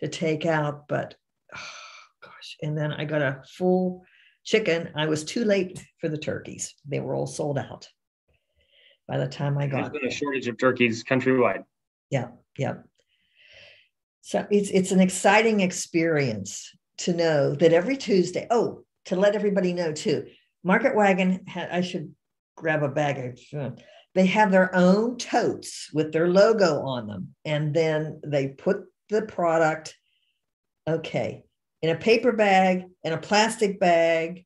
to 0.00 0.08
take 0.08 0.46
out, 0.46 0.88
but 0.88 1.14
oh, 1.54 1.60
gosh. 2.22 2.56
And 2.60 2.76
then 2.76 2.92
I 2.92 3.04
got 3.04 3.22
a 3.22 3.42
full 3.56 4.04
chicken. 4.44 4.90
I 4.96 5.06
was 5.06 5.24
too 5.24 5.44
late 5.44 5.84
for 6.00 6.08
the 6.08 6.18
turkeys. 6.18 6.74
They 6.88 6.98
were 6.98 7.14
all 7.14 7.28
sold 7.28 7.56
out 7.56 7.88
by 9.06 9.18
the 9.18 9.28
time 9.28 9.56
I 9.56 9.66
got 9.66 9.92
There's 9.92 10.02
been 10.02 10.08
a 10.08 10.10
shortage 10.10 10.48
of 10.48 10.58
turkeys 10.58 11.04
countrywide. 11.04 11.64
Yeah, 12.10 12.28
yeah. 12.58 12.74
So 14.22 14.46
it's 14.50 14.70
it's 14.70 14.92
an 14.92 15.00
exciting 15.00 15.60
experience 15.60 16.70
to 16.98 17.12
know 17.12 17.54
that 17.54 17.72
every 17.72 17.96
Tuesday. 17.96 18.46
Oh, 18.50 18.84
to 19.06 19.16
let 19.16 19.34
everybody 19.34 19.72
know 19.72 19.92
too, 19.92 20.26
Market 20.62 20.94
Wagon. 20.94 21.44
I 21.54 21.80
should 21.80 22.14
grab 22.56 22.82
a 22.82 22.88
bag. 22.88 23.38
They 24.14 24.26
have 24.26 24.50
their 24.50 24.74
own 24.74 25.16
totes 25.18 25.88
with 25.94 26.12
their 26.12 26.28
logo 26.28 26.82
on 26.82 27.06
them, 27.06 27.34
and 27.44 27.72
then 27.72 28.20
they 28.26 28.48
put 28.48 28.84
the 29.08 29.22
product, 29.22 29.96
okay, 30.86 31.44
in 31.80 31.90
a 31.90 31.96
paper 31.96 32.32
bag, 32.32 32.84
in 33.04 33.12
a 33.12 33.18
plastic 33.18 33.80
bag, 33.80 34.44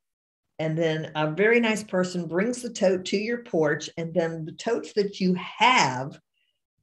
and 0.58 0.78
then 0.78 1.10
a 1.16 1.30
very 1.30 1.60
nice 1.60 1.82
person 1.82 2.28
brings 2.28 2.62
the 2.62 2.70
tote 2.70 3.06
to 3.06 3.16
your 3.16 3.42
porch, 3.42 3.90
and 3.96 4.14
then 4.14 4.44
the 4.44 4.52
totes 4.52 4.92
that 4.92 5.18
you 5.18 5.34
have, 5.34 6.18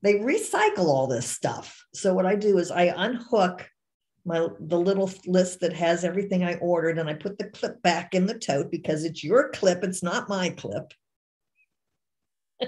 they 0.04 0.16
recycle 0.16 0.86
all 0.86 1.08
this 1.08 1.28
stuff. 1.28 1.86
So 1.94 2.14
what 2.14 2.26
I 2.26 2.36
do 2.36 2.58
is 2.58 2.72
I 2.72 2.94
unhook 2.96 3.70
my 4.26 4.48
the 4.60 4.80
little 4.80 5.12
list 5.26 5.62
that 5.62 5.74
has 5.74 6.04
everything 6.04 6.44
I 6.44 6.56
ordered, 6.56 7.00
and 7.00 7.10
I 7.10 7.14
put 7.14 7.38
the 7.38 7.50
clip 7.50 7.82
back 7.82 8.14
in 8.14 8.26
the 8.26 8.38
tote 8.38 8.70
because 8.72 9.04
it's 9.04 9.24
your 9.24 9.50
clip, 9.50 9.84
it's 9.84 10.04
not 10.04 10.30
my 10.30 10.50
clip. 10.50 10.94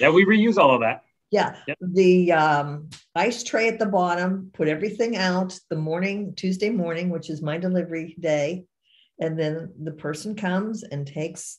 yeah, 0.00 0.10
we 0.10 0.24
reuse 0.24 0.56
all 0.56 0.74
of 0.74 0.80
that. 0.80 1.04
Yeah. 1.30 1.56
Yep. 1.66 1.78
The 1.80 2.32
um, 2.32 2.88
ice 3.14 3.42
tray 3.42 3.68
at 3.68 3.78
the 3.78 3.86
bottom, 3.86 4.50
put 4.54 4.68
everything 4.68 5.16
out 5.16 5.58
the 5.68 5.76
morning, 5.76 6.34
Tuesday 6.34 6.70
morning, 6.70 7.10
which 7.10 7.28
is 7.28 7.42
my 7.42 7.58
delivery 7.58 8.16
day. 8.18 8.64
And 9.20 9.38
then 9.38 9.72
the 9.82 9.92
person 9.92 10.36
comes 10.36 10.84
and 10.84 11.06
takes 11.06 11.58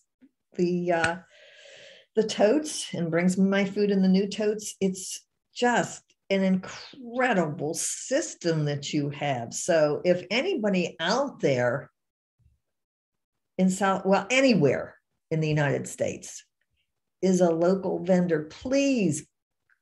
the 0.55 0.91
uh, 0.91 1.15
the 2.19 2.27
totes 2.27 2.93
and 2.93 3.09
brings 3.09 3.37
my 3.37 3.63
food 3.63 3.91
in 3.91 4.01
the 4.01 4.07
new 4.09 4.27
totes. 4.27 4.75
It's 4.81 5.25
just 5.55 6.03
an 6.29 6.43
incredible 6.43 7.73
system 7.73 8.65
that 8.65 8.91
you 8.91 9.09
have. 9.09 9.53
So 9.53 10.01
if 10.03 10.25
anybody 10.29 10.97
out 10.99 11.39
there 11.39 11.89
in 13.57 13.69
South, 13.69 14.05
well, 14.05 14.27
anywhere 14.29 14.95
in 15.31 15.39
the 15.39 15.47
United 15.47 15.87
States 15.87 16.43
is 17.21 17.39
a 17.39 17.49
local 17.49 18.03
vendor, 18.03 18.49
please 18.49 19.25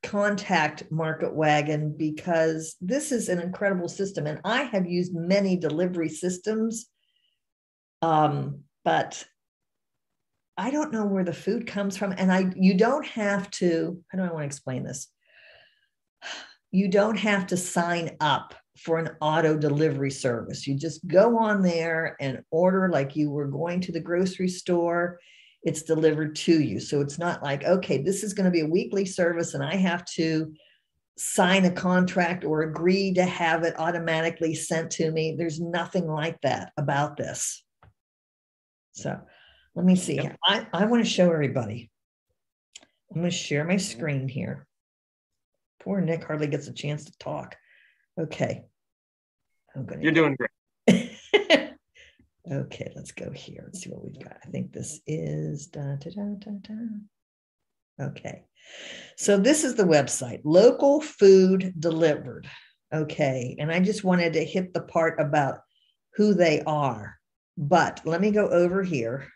contact 0.04 0.92
Market 0.92 1.34
Wagon 1.34 1.96
because 1.98 2.76
this 2.80 3.12
is 3.12 3.30
an 3.30 3.40
incredible 3.40 3.90
system. 3.90 4.28
And 4.28 4.40
I 4.46 4.62
have 4.62 4.86
used 4.86 5.16
many 5.16 5.58
delivery 5.58 6.10
systems, 6.10 6.86
um, 8.04 8.60
but 8.86 9.26
I 10.58 10.72
don't 10.72 10.92
know 10.92 11.06
where 11.06 11.24
the 11.24 11.34
food 11.34 11.68
comes 11.68 11.96
from. 11.96 12.14
And 12.18 12.32
I 12.32 12.52
you 12.56 12.74
don't 12.76 13.06
have 13.06 13.50
to, 13.52 14.02
how 14.10 14.18
do 14.18 14.24
I 14.24 14.32
want 14.32 14.42
to 14.42 14.46
explain 14.46 14.84
this? 14.84 15.08
You 16.72 16.90
don't 16.90 17.18
have 17.18 17.48
to 17.48 17.58
sign 17.58 18.18
up 18.20 18.56
for 18.78 18.98
an 19.00 19.10
auto 19.22 19.58
delivery 19.58 20.12
service. 20.12 20.68
You 20.68 20.76
just 20.76 21.06
go 21.08 21.38
on 21.38 21.62
there 21.62 22.16
and 22.20 22.42
order 22.52 22.90
like 22.90 23.16
you 23.16 23.30
were 23.30 23.48
going 23.48 23.82
to 23.82 23.92
the 23.92 24.00
grocery 24.00 24.50
store. 24.50 25.20
It's 25.64 25.84
delivered 25.84 26.36
to 26.38 26.62
you. 26.62 26.80
So 26.80 27.02
it's 27.02 27.18
not 27.18 27.42
like, 27.44 27.64
okay, 27.64 28.02
this 28.02 28.24
is 28.24 28.34
going 28.34 28.46
to 28.46 28.52
be 28.52 28.62
a 28.62 28.66
weekly 28.66 29.06
service 29.06 29.54
and 29.54 29.64
I 29.64 29.76
have 29.76 30.06
to 30.16 30.54
sign 31.18 31.66
a 31.66 31.72
contract 31.72 32.44
or 32.44 32.62
agree 32.62 33.14
to 33.14 33.26
have 33.26 33.64
it 33.64 33.80
automatically 33.80 34.54
sent 34.54 34.92
to 34.92 35.12
me. 35.12 35.36
There's 35.38 35.60
nothing 35.60 36.08
like 36.08 36.40
that 36.42 36.72
about 36.78 37.18
this. 37.18 37.64
So 38.92 39.20
let 39.78 39.86
me 39.86 39.96
see. 39.96 40.16
Yep. 40.16 40.38
I, 40.44 40.66
I 40.74 40.86
want 40.86 41.06
to 41.06 41.10
show 41.10 41.32
everybody. 41.32 41.92
I'm 43.12 43.22
going 43.22 43.30
to 43.30 43.38
share 43.38 43.64
my 43.64 43.76
mm-hmm. 43.76 43.80
screen 43.80 44.28
here. 44.28 44.66
Poor 45.84 46.02
Nick 46.02 46.24
hardly 46.24 46.48
gets 46.48 46.68
a 46.68 46.74
chance 46.74 47.06
to 47.06 47.18
talk. 47.20 47.56
Okay. 48.20 48.64
I'm 49.76 49.86
going 49.86 50.00
to 50.00 50.04
You're 50.04 50.14
doing 50.14 50.36
great. 50.36 51.12
okay, 52.52 52.92
let's 52.96 53.12
go 53.12 53.30
here. 53.30 53.62
Let's 53.66 53.84
see 53.84 53.92
what 53.92 54.04
we've 54.04 54.20
got. 54.20 54.38
I 54.44 54.50
think 54.50 54.74
this 54.74 55.00
is 55.06 55.68
da, 55.68 55.96
da, 55.98 56.10
da, 56.10 56.24
da, 56.40 56.52
da. 56.64 58.06
Okay. 58.08 58.46
So 59.16 59.38
this 59.38 59.64
is 59.64 59.76
the 59.76 59.84
website, 59.84 60.42
local 60.44 61.02
food 61.02 61.76
delivered. 61.78 62.50
Okay. 62.92 63.56
And 63.60 63.72
I 63.72 63.80
just 63.80 64.04
wanted 64.04 64.34
to 64.34 64.44
hit 64.44 64.74
the 64.74 64.82
part 64.82 65.20
about 65.20 65.60
who 66.16 66.34
they 66.34 66.64
are. 66.66 67.16
But 67.56 68.02
let 68.06 68.22
me 68.22 68.32
go 68.32 68.48
over 68.48 68.82
here 68.82 69.28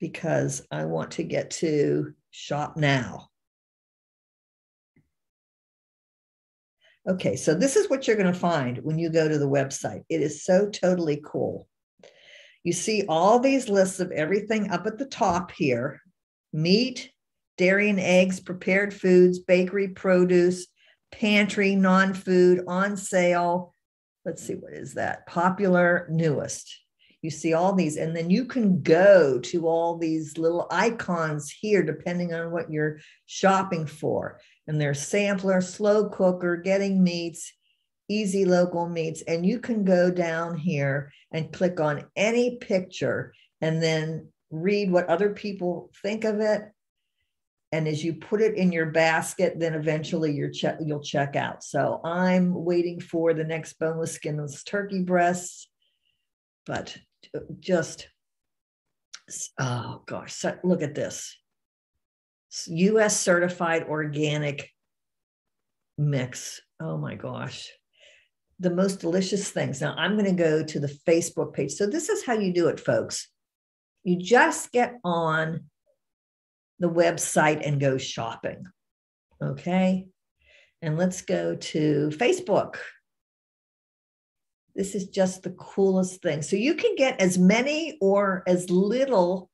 because 0.00 0.66
I 0.70 0.84
want 0.84 1.12
to 1.12 1.22
get 1.22 1.50
to 1.52 2.12
shop 2.30 2.76
now. 2.76 3.28
Okay, 7.08 7.36
so 7.36 7.54
this 7.54 7.76
is 7.76 7.88
what 7.88 8.06
you're 8.06 8.16
going 8.16 8.32
to 8.32 8.38
find 8.38 8.78
when 8.78 8.98
you 8.98 9.10
go 9.10 9.28
to 9.28 9.38
the 9.38 9.48
website. 9.48 10.02
It 10.08 10.20
is 10.20 10.44
so 10.44 10.68
totally 10.68 11.22
cool. 11.24 11.68
You 12.64 12.72
see 12.72 13.04
all 13.08 13.38
these 13.38 13.68
lists 13.68 14.00
of 14.00 14.10
everything 14.10 14.70
up 14.70 14.86
at 14.86 14.98
the 14.98 15.06
top 15.06 15.52
here 15.52 16.02
meat, 16.52 17.12
dairy 17.56 17.90
and 17.90 18.00
eggs, 18.00 18.40
prepared 18.40 18.92
foods, 18.92 19.38
bakery, 19.38 19.88
produce, 19.88 20.66
pantry, 21.12 21.76
non 21.76 22.12
food, 22.12 22.64
on 22.66 22.96
sale. 22.96 23.72
Let's 24.24 24.42
see, 24.42 24.54
what 24.54 24.72
is 24.72 24.94
that? 24.94 25.26
Popular, 25.26 26.08
newest. 26.10 26.85
You 27.26 27.30
see 27.30 27.54
all 27.54 27.72
these, 27.72 27.96
and 27.96 28.14
then 28.14 28.30
you 28.30 28.44
can 28.44 28.82
go 28.82 29.40
to 29.40 29.66
all 29.66 29.98
these 29.98 30.38
little 30.38 30.66
icons 30.70 31.50
here, 31.50 31.82
depending 31.82 32.32
on 32.32 32.52
what 32.52 32.70
you're 32.70 32.98
shopping 33.26 33.86
for 33.86 34.38
and 34.66 34.80
there's 34.80 35.00
sampler, 35.00 35.60
slow 35.60 36.08
cooker, 36.08 36.56
getting 36.56 37.02
meats, 37.02 37.52
easy 38.08 38.44
local 38.44 38.88
meats. 38.88 39.22
And 39.22 39.46
you 39.46 39.58
can 39.58 39.84
go 39.84 40.10
down 40.10 40.56
here 40.56 41.12
and 41.32 41.52
click 41.52 41.80
on 41.80 42.04
any 42.16 42.56
picture 42.56 43.32
and 43.60 43.82
then 43.82 44.28
read 44.50 44.90
what 44.90 45.08
other 45.08 45.30
people 45.30 45.90
think 46.02 46.24
of 46.24 46.40
it. 46.40 46.62
And 47.72 47.88
as 47.88 48.04
you 48.04 48.14
put 48.14 48.40
it 48.40 48.54
in 48.54 48.72
your 48.72 48.86
basket, 48.86 49.58
then 49.58 49.74
eventually 49.74 50.40
che- 50.52 50.76
you'll 50.80 51.02
check 51.02 51.36
out. 51.36 51.62
So 51.62 52.00
I'm 52.04 52.52
waiting 52.54 53.00
for 53.00 53.34
the 53.34 53.44
next 53.44 53.74
boneless 53.78 54.12
skinless 54.12 54.62
turkey 54.62 55.02
breasts, 55.02 55.68
but 56.64 56.96
just 57.60 58.08
oh 59.58 60.02
gosh, 60.06 60.44
look 60.62 60.82
at 60.82 60.94
this. 60.94 61.36
US 62.68 63.20
certified 63.20 63.84
organic 63.84 64.70
mix. 65.98 66.60
Oh 66.80 66.96
my 66.96 67.14
gosh. 67.14 67.70
The 68.60 68.70
most 68.70 69.00
delicious 69.00 69.50
things. 69.50 69.80
Now 69.80 69.94
I'm 69.96 70.12
going 70.12 70.24
to 70.36 70.42
go 70.42 70.62
to 70.62 70.80
the 70.80 70.98
Facebook 71.06 71.52
page. 71.52 71.72
So 71.72 71.86
this 71.86 72.08
is 72.08 72.24
how 72.24 72.34
you 72.34 72.52
do 72.52 72.68
it, 72.68 72.80
folks. 72.80 73.28
You 74.04 74.16
just 74.16 74.72
get 74.72 74.94
on 75.04 75.64
the 76.78 76.88
website 76.88 77.66
and 77.66 77.80
go 77.80 77.98
shopping. 77.98 78.64
Okay. 79.42 80.06
And 80.80 80.96
let's 80.96 81.22
go 81.22 81.56
to 81.56 82.10
Facebook. 82.14 82.76
This 84.76 84.94
is 84.94 85.08
just 85.08 85.42
the 85.42 85.50
coolest 85.50 86.20
thing. 86.22 86.42
So 86.42 86.54
you 86.54 86.74
can 86.74 86.94
get 86.96 87.20
as 87.20 87.38
many 87.38 87.96
or 88.00 88.44
as 88.46 88.68
little 88.68 89.50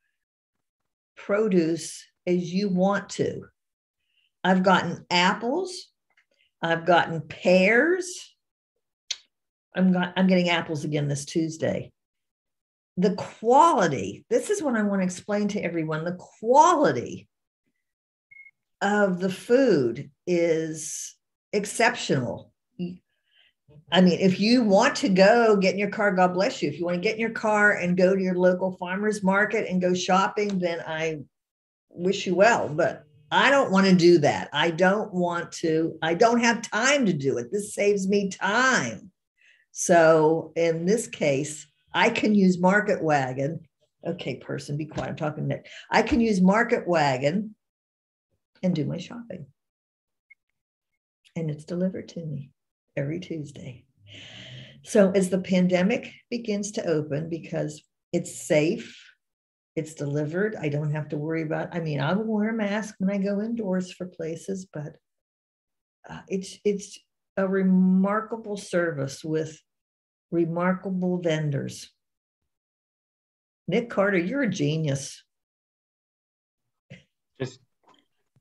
produce 1.16 2.04
as 2.26 2.52
you 2.52 2.68
want 2.68 3.08
to. 3.10 3.44
I've 4.42 4.64
gotten 4.64 5.06
apples, 5.10 5.88
I've 6.60 6.84
gotten 6.84 7.20
pears. 7.20 8.28
I'm 9.74 9.92
got, 9.92 10.12
I'm 10.16 10.26
getting 10.26 10.50
apples 10.50 10.84
again 10.84 11.08
this 11.08 11.24
Tuesday. 11.24 11.92
The 12.98 13.14
quality, 13.14 14.26
this 14.28 14.50
is 14.50 14.62
what 14.62 14.76
I 14.76 14.82
want 14.82 15.00
to 15.00 15.04
explain 15.04 15.48
to 15.48 15.60
everyone. 15.60 16.04
The 16.04 16.18
quality 16.40 17.28
of 18.82 19.18
the 19.18 19.30
food 19.30 20.10
is 20.26 21.14
exceptional. 21.52 22.51
I 23.92 24.00
mean, 24.00 24.18
if 24.20 24.40
you 24.40 24.62
want 24.62 24.96
to 24.96 25.10
go 25.10 25.54
get 25.54 25.74
in 25.74 25.78
your 25.78 25.90
car, 25.90 26.12
God 26.12 26.32
bless 26.32 26.62
you. 26.62 26.68
If 26.70 26.78
you 26.78 26.86
want 26.86 26.96
to 26.96 27.02
get 27.02 27.14
in 27.14 27.20
your 27.20 27.30
car 27.30 27.72
and 27.72 27.94
go 27.94 28.16
to 28.16 28.22
your 28.22 28.34
local 28.34 28.74
farmers 28.78 29.22
market 29.22 29.68
and 29.68 29.82
go 29.82 29.92
shopping, 29.92 30.58
then 30.58 30.80
I 30.86 31.20
wish 31.90 32.26
you 32.26 32.34
well, 32.34 32.70
but 32.70 33.04
I 33.30 33.50
don't 33.50 33.70
want 33.70 33.86
to 33.86 33.94
do 33.94 34.16
that. 34.18 34.48
I 34.54 34.70
don't 34.70 35.12
want 35.12 35.52
to, 35.52 35.98
I 36.00 36.14
don't 36.14 36.40
have 36.40 36.62
time 36.62 37.04
to 37.04 37.12
do 37.12 37.36
it. 37.36 37.52
This 37.52 37.74
saves 37.74 38.08
me 38.08 38.30
time. 38.30 39.10
So 39.72 40.52
in 40.56 40.86
this 40.86 41.06
case, 41.06 41.66
I 41.92 42.08
can 42.08 42.34
use 42.34 42.58
Market 42.58 43.02
Wagon. 43.02 43.60
Okay, 44.06 44.36
person, 44.36 44.78
be 44.78 44.86
quiet. 44.86 45.10
I'm 45.10 45.16
talking 45.16 45.46
Nick. 45.46 45.66
I 45.90 46.00
can 46.00 46.22
use 46.22 46.40
Market 46.40 46.88
Wagon 46.88 47.54
and 48.62 48.74
do 48.74 48.86
my 48.86 48.96
shopping. 48.96 49.46
And 51.36 51.50
it's 51.50 51.64
delivered 51.64 52.08
to 52.08 52.24
me 52.24 52.51
every 52.96 53.20
Tuesday. 53.20 53.84
So 54.84 55.10
as 55.12 55.30
the 55.30 55.38
pandemic 55.38 56.12
begins 56.30 56.72
to 56.72 56.86
open, 56.86 57.28
because 57.28 57.82
it's 58.12 58.46
safe, 58.46 58.98
it's 59.76 59.94
delivered. 59.94 60.56
I 60.56 60.68
don't 60.68 60.92
have 60.92 61.08
to 61.10 61.16
worry 61.16 61.42
about. 61.42 61.74
I 61.74 61.80
mean, 61.80 62.00
I 62.00 62.12
will 62.12 62.24
wear 62.24 62.50
a 62.50 62.54
mask 62.54 62.94
when 62.98 63.10
I 63.10 63.22
go 63.22 63.40
indoors 63.40 63.92
for 63.92 64.06
places, 64.06 64.66
but 64.72 64.96
uh, 66.08 66.20
it's 66.28 66.58
it's 66.64 66.98
a 67.36 67.48
remarkable 67.48 68.56
service 68.56 69.24
with 69.24 69.58
remarkable 70.30 71.18
vendors. 71.22 71.90
Nick 73.68 73.88
Carter, 73.88 74.18
you're 74.18 74.42
a 74.42 74.50
genius. 74.50 75.22
Just 77.40 77.60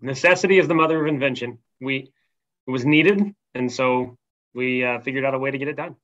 necessity 0.01 0.57
is 0.57 0.67
the 0.67 0.73
mother 0.73 0.99
of 0.99 1.07
invention. 1.07 1.59
We 1.79 2.11
it 2.67 2.71
was 2.71 2.85
needed, 2.85 3.33
and 3.53 3.71
so 3.71 4.17
we 4.53 4.83
uh, 4.83 4.99
figured 4.99 5.25
out 5.25 5.33
a 5.33 5.39
way 5.39 5.51
to 5.51 5.57
get 5.57 5.67
it 5.67 5.75
done. 5.75 5.95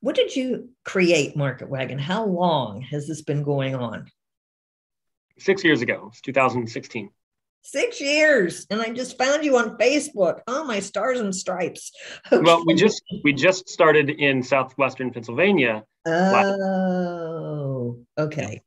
What 0.00 0.16
did 0.16 0.36
you 0.36 0.70
create, 0.84 1.36
Market 1.36 1.68
Wagon? 1.68 1.98
How 1.98 2.26
long 2.26 2.82
has 2.82 3.06
this 3.06 3.22
been 3.22 3.42
going 3.42 3.74
on? 3.74 4.06
six 5.38 5.64
years 5.64 5.82
ago. 5.82 6.08
It's 6.10 6.20
2016. 6.20 7.10
Six 7.66 7.98
years, 8.00 8.66
and 8.68 8.82
I 8.82 8.90
just 8.90 9.16
found 9.16 9.42
you 9.42 9.56
on 9.56 9.78
Facebook. 9.78 10.40
Oh, 10.46 10.64
my 10.64 10.80
stars 10.80 11.18
and 11.18 11.34
stripes. 11.34 11.92
Well, 12.30 12.62
we 12.66 12.74
just 12.74 13.02
we 13.22 13.32
just 13.32 13.70
started 13.70 14.10
in 14.10 14.42
southwestern 14.42 15.10
Pennsylvania. 15.10 15.82
Oh, 16.06 18.00
okay. 18.18 18.60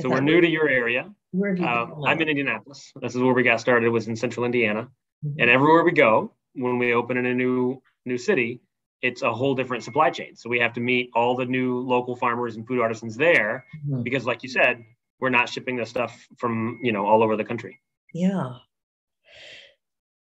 So 0.00 0.10
we're 0.10 0.20
new 0.20 0.40
to 0.40 0.48
your 0.48 0.68
area. 0.68 1.10
Where 1.32 1.56
you 1.56 1.66
um, 1.66 2.04
I'm 2.06 2.20
in 2.20 2.28
Indianapolis. 2.28 2.92
This 3.00 3.16
is 3.16 3.20
where 3.20 3.34
we 3.34 3.42
got 3.42 3.60
started. 3.60 3.88
Was 3.90 4.06
in 4.06 4.14
central 4.14 4.46
Indiana, 4.46 4.88
mm-hmm. 5.24 5.40
and 5.40 5.50
everywhere 5.50 5.82
we 5.82 5.90
go, 5.90 6.32
when 6.54 6.78
we 6.78 6.94
open 6.94 7.16
in 7.16 7.26
a 7.26 7.34
new 7.34 7.82
new 8.04 8.18
city, 8.18 8.60
it's 9.02 9.22
a 9.22 9.32
whole 9.32 9.54
different 9.54 9.82
supply 9.84 10.10
chain. 10.10 10.34
So 10.34 10.48
we 10.48 10.58
have 10.60 10.72
to 10.74 10.80
meet 10.80 11.10
all 11.14 11.36
the 11.36 11.44
new 11.44 11.78
local 11.78 12.16
farmers 12.16 12.56
and 12.56 12.66
food 12.66 12.80
artisans 12.80 13.16
there, 13.16 13.64
mm-hmm. 13.86 14.02
because, 14.02 14.24
like 14.24 14.42
you 14.42 14.48
said, 14.48 14.82
we're 15.20 15.30
not 15.30 15.48
shipping 15.48 15.76
the 15.76 15.86
stuff 15.86 16.26
from 16.38 16.80
you 16.82 16.92
know 16.92 17.06
all 17.06 17.22
over 17.22 17.36
the 17.36 17.44
country. 17.44 17.80
Yeah. 18.12 18.54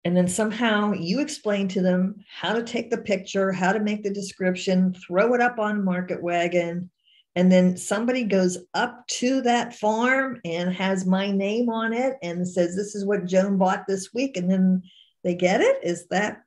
And 0.06 0.18
then 0.18 0.28
somehow 0.28 0.92
you 0.92 1.22
explain 1.22 1.70
to 1.70 1.82
them 1.82 2.26
how 2.30 2.54
to 2.54 2.64
take 2.64 2.90
the 2.90 2.98
picture, 2.98 3.54
how 3.54 3.72
to 3.72 3.80
make 3.80 4.04
the 4.04 4.10
description, 4.10 4.94
throw 4.94 5.34
it 5.34 5.40
up 5.40 5.60
on 5.60 5.86
Market 5.86 6.22
Wagon, 6.22 6.92
and 7.36 7.52
then 7.52 7.78
somebody 7.78 8.24
goes 8.24 8.58
up 8.74 9.08
to 9.08 9.42
that 9.42 9.74
farm 9.76 10.42
and 10.44 10.74
has 10.74 11.06
my 11.06 11.32
name 11.32 11.70
on 11.70 11.94
it 11.94 12.18
and 12.22 12.48
says, 12.48 12.76
"This 12.76 12.96
is 12.96 13.06
what 13.06 13.26
Joan 13.26 13.58
bought 13.58 13.86
this 13.88 14.14
week," 14.14 14.36
and 14.36 14.50
then 14.50 14.84
they 15.24 15.36
get 15.36 15.62
it. 15.62 15.78
Is 15.84 16.08
that 16.08 16.44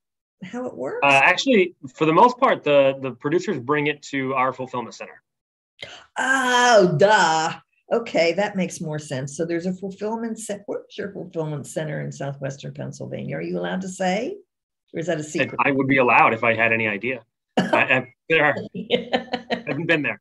how 0.47 0.67
it 0.67 0.77
works? 0.77 1.01
Uh, 1.03 1.21
actually, 1.23 1.75
for 1.95 2.07
the 2.07 2.13
most 2.13 2.39
part, 2.39 2.63
the 2.63 2.99
the 3.01 3.13
producers 3.13 3.59
bring 3.59 3.87
it 3.89 4.03
to 4.03 4.35
our 4.35 4.53
fulfillment 4.53 4.95
center. 4.95 5.23
Oh, 6.19 6.97
duh. 6.97 7.55
Okay, 7.93 8.33
that 8.33 8.57
makes 8.57 8.81
more 8.81 8.99
sense. 8.99 9.37
So 9.37 9.45
there's 9.45 9.67
a 9.67 9.73
fulfillment 9.73 10.39
center. 10.39 10.65
Where's 10.67 10.99
your 10.99 11.13
fulfillment 11.13 11.67
center 11.67 12.01
in 12.01 12.11
southwestern 12.11 12.75
Pennsylvania? 12.75 13.37
Are 13.37 13.43
you 13.43 13.59
allowed 13.59 13.81
to 13.83 13.89
say, 13.89 14.37
or 14.93 15.01
is 15.01 15.07
that 15.07 15.21
a 15.21 15.23
secret? 15.23 15.61
I 15.65 15.71
would 15.71 15.87
be 15.87 15.99
allowed 15.99 16.35
if 16.35 16.43
I 16.43 16.55
had 16.55 16.73
any 16.73 16.89
idea. 16.89 17.23
I, 17.57 17.63
I, 17.63 18.15
there 18.29 18.45
are, 18.45 18.57
I 18.77 19.63
haven't 19.67 19.87
been 19.87 20.03
there. 20.03 20.21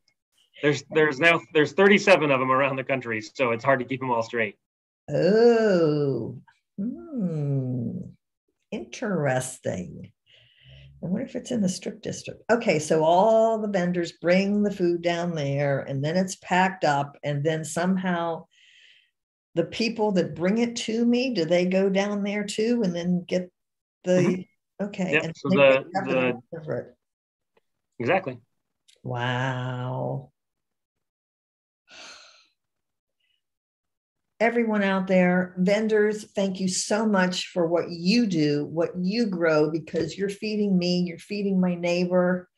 There's 0.62 0.84
there's 0.90 1.18
now 1.18 1.40
there's 1.52 1.72
37 1.72 2.30
of 2.30 2.40
them 2.40 2.50
around 2.50 2.76
the 2.76 2.84
country, 2.84 3.20
so 3.20 3.50
it's 3.50 3.64
hard 3.64 3.80
to 3.80 3.84
keep 3.84 4.00
them 4.00 4.10
all 4.10 4.22
straight. 4.22 4.56
Oh, 5.10 6.38
hmm. 6.78 7.98
interesting. 8.70 10.12
I 11.02 11.06
wonder 11.06 11.26
if 11.26 11.36
it's 11.36 11.50
in 11.50 11.60
the 11.60 11.68
strip 11.68 12.02
district. 12.02 12.42
Okay, 12.50 12.78
so 12.78 13.04
all 13.04 13.58
the 13.58 13.68
vendors 13.68 14.12
bring 14.12 14.62
the 14.62 14.70
food 14.70 15.02
down 15.02 15.34
there 15.34 15.80
and 15.80 16.02
then 16.04 16.16
it's 16.16 16.36
packed 16.36 16.84
up, 16.84 17.16
and 17.22 17.44
then 17.44 17.64
somehow 17.64 18.46
the 19.54 19.64
people 19.64 20.12
that 20.12 20.34
bring 20.34 20.58
it 20.58 20.76
to 20.76 21.04
me, 21.04 21.32
do 21.32 21.44
they 21.44 21.64
go 21.64 21.88
down 21.88 22.22
there 22.22 22.44
too 22.44 22.82
and 22.84 22.94
then 22.94 23.24
get 23.26 23.50
the 24.04 24.10
mm-hmm. 24.80 24.86
okay? 24.86 25.12
Yep. 25.12 25.22
And 25.24 25.34
so 25.36 25.48
the, 25.48 25.84
the 26.54 26.92
exactly. 27.98 28.38
Wow. 29.02 30.30
Everyone 34.40 34.82
out 34.82 35.06
there, 35.06 35.54
vendors, 35.56 36.24
thank 36.24 36.60
you 36.60 36.68
so 36.68 37.06
much 37.06 37.48
for 37.48 37.66
what 37.66 37.90
you 37.90 38.26
do, 38.26 38.66
what 38.66 38.90
you 39.00 39.26
grow, 39.26 39.70
because 39.70 40.16
you're 40.16 40.28
feeding 40.28 40.76
me, 40.76 41.00
you're 41.00 41.18
feeding 41.18 41.60
my 41.60 41.74
neighbor. 41.74 42.48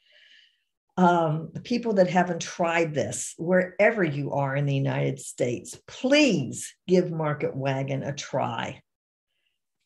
Um, 0.96 1.50
the 1.52 1.60
people 1.60 1.94
that 1.94 2.10
haven't 2.10 2.42
tried 2.42 2.92
this, 2.92 3.34
wherever 3.38 4.02
you 4.02 4.32
are 4.32 4.56
in 4.56 4.66
the 4.66 4.74
United 4.74 5.20
States, 5.20 5.78
please 5.86 6.74
give 6.88 7.12
Market 7.12 7.54
Wagon 7.54 8.02
a 8.02 8.12
try. 8.12 8.82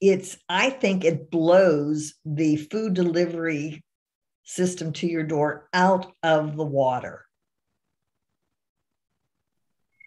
It's, 0.01 0.39
I 0.49 0.71
think 0.71 1.05
it 1.05 1.31
blows 1.31 2.15
the 2.25 2.57
food 2.57 2.95
delivery 2.95 3.85
system 4.45 4.93
to 4.95 5.07
your 5.07 5.23
door 5.23 5.69
out 5.75 6.11
of 6.23 6.57
the 6.57 6.65
water. 6.65 7.27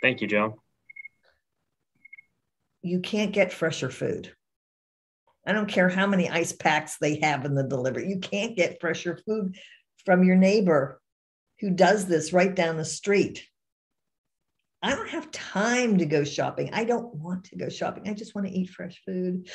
Thank 0.01 0.21
you, 0.21 0.27
Joe 0.27 0.59
you 2.85 2.99
can't 2.99 3.31
get 3.31 3.51
fresher 3.51 3.89
food. 3.89 4.31
I 5.45 5.53
don't 5.53 5.67
care 5.67 5.89
how 5.89 6.05
many 6.05 6.29
ice 6.29 6.51
packs 6.51 6.97
they 6.97 7.19
have 7.19 7.43
in 7.43 7.55
the 7.55 7.63
delivery. 7.63 8.07
You 8.07 8.19
can't 8.19 8.55
get 8.55 8.79
fresher 8.79 9.19
food 9.25 9.57
from 10.05 10.23
your 10.23 10.35
neighbor 10.35 11.01
who 11.59 11.71
does 11.71 12.05
this 12.05 12.31
right 12.31 12.53
down 12.53 12.77
the 12.77 12.85
street. 12.85 13.43
I 14.83 14.95
don't 14.95 15.09
have 15.09 15.31
time 15.31 15.97
to 15.97 16.05
go 16.05 16.23
shopping. 16.23 16.69
I 16.73 16.83
don't 16.83 17.15
want 17.15 17.45
to 17.45 17.57
go 17.57 17.69
shopping. 17.69 18.07
I 18.07 18.13
just 18.13 18.35
want 18.35 18.47
to 18.47 18.53
eat 18.53 18.69
fresh 18.69 19.01
food. 19.03 19.49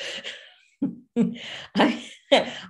I, 1.76 2.02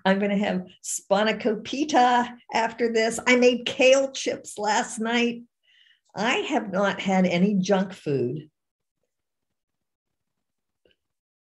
I'm 0.04 0.18
going 0.18 0.30
to 0.30 0.36
have 0.36 0.66
spanakopita 0.84 2.34
after 2.52 2.92
this. 2.92 3.18
I 3.26 3.36
made 3.36 3.64
kale 3.64 4.12
chips 4.12 4.58
last 4.58 4.98
night. 4.98 5.42
I 6.14 6.34
have 6.34 6.70
not 6.70 7.00
had 7.00 7.24
any 7.24 7.54
junk 7.54 7.94
food 7.94 8.50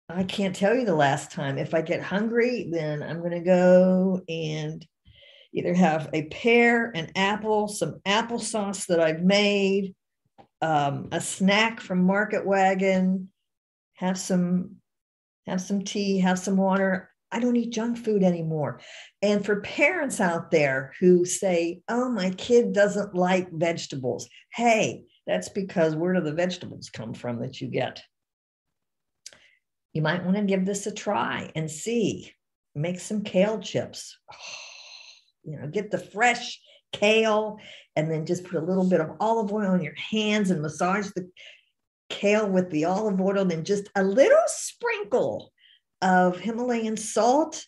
I 0.09 0.23
can't 0.23 0.55
tell 0.55 0.75
you 0.75 0.85
the 0.85 0.95
last 0.95 1.33
time. 1.33 1.59
If 1.59 1.75
I 1.75 1.83
get 1.83 2.01
hungry, 2.01 2.69
then 2.71 3.03
I'm 3.03 3.19
going 3.19 3.33
to 3.33 3.40
go 3.40 4.21
and 4.29 4.87
either 5.53 5.75
have 5.75 6.09
a 6.12 6.25
pear, 6.27 6.92
an 6.95 7.11
apple, 7.16 7.66
some 7.66 8.01
applesauce 8.07 8.87
that 8.87 9.01
I've 9.01 9.23
made, 9.23 9.95
um, 10.62 11.09
a 11.11 11.21
snack 11.21 11.81
from 11.81 12.05
Market 12.05 12.47
Wagon, 12.47 13.31
have 13.95 14.19
some 14.19 14.77
have 15.47 15.61
some 15.61 15.83
tea, 15.83 16.19
have 16.19 16.38
some 16.38 16.57
water. 16.57 17.11
I 17.31 17.38
don't 17.38 17.57
eat 17.57 17.73
junk 17.73 17.99
food 17.99 18.23
anymore. 18.25 18.81
And 19.23 19.45
for 19.45 19.61
parents 19.61 20.21
out 20.21 20.51
there 20.51 20.92
who 20.99 21.25
say, 21.25 21.83
"Oh, 21.88 22.09
my 22.11 22.31
kid 22.31 22.73
doesn't 22.73 23.14
like 23.14 23.51
vegetables," 23.53 24.29
hey, 24.55 25.05
that's 25.27 25.49
because 25.49 25.95
where 25.95 26.14
do 26.14 26.21
the 26.21 26.33
vegetables 26.33 26.90
come 26.90 27.14
from 27.14 27.40
that 27.40 27.61
you 27.61 27.69
get? 27.69 28.03
You 29.97 30.03
might 30.03 30.23
want 30.23 30.37
to 30.37 30.43
give 30.43 30.67
this 30.67 30.87
a 30.87 30.93
try 30.93 31.51
and 31.57 31.71
see. 31.71 32.31
Make 32.75 33.01
some 33.01 33.23
kale 33.23 33.59
chips. 33.59 34.19
you 35.43 35.59
know, 35.59 35.67
get 35.69 35.91
the 35.91 35.99
fresh 35.99 36.61
kale 36.93 37.59
and 37.97 38.11
then 38.11 38.27
just 38.27 38.45
put 38.45 38.63
a 38.63 38.65
little 38.65 38.87
bit 38.87 39.01
of 39.01 39.17
olive 39.21 39.51
oil 39.55 39.71
on 39.71 39.83
your 39.83 39.95
hands 39.95 40.51
and 40.51 40.61
massage 40.61 41.09
the 41.17 41.27
kale 42.11 42.47
with 42.47 42.71
the 42.71 42.85
olive 42.85 43.19
oil, 43.19 43.47
then 43.47 43.65
just 43.65 43.89
a 43.97 44.05
little 44.05 44.37
sprinkle 44.47 45.51
of 46.03 46.39
Himalayan 46.39 46.99
salt. 46.99 47.65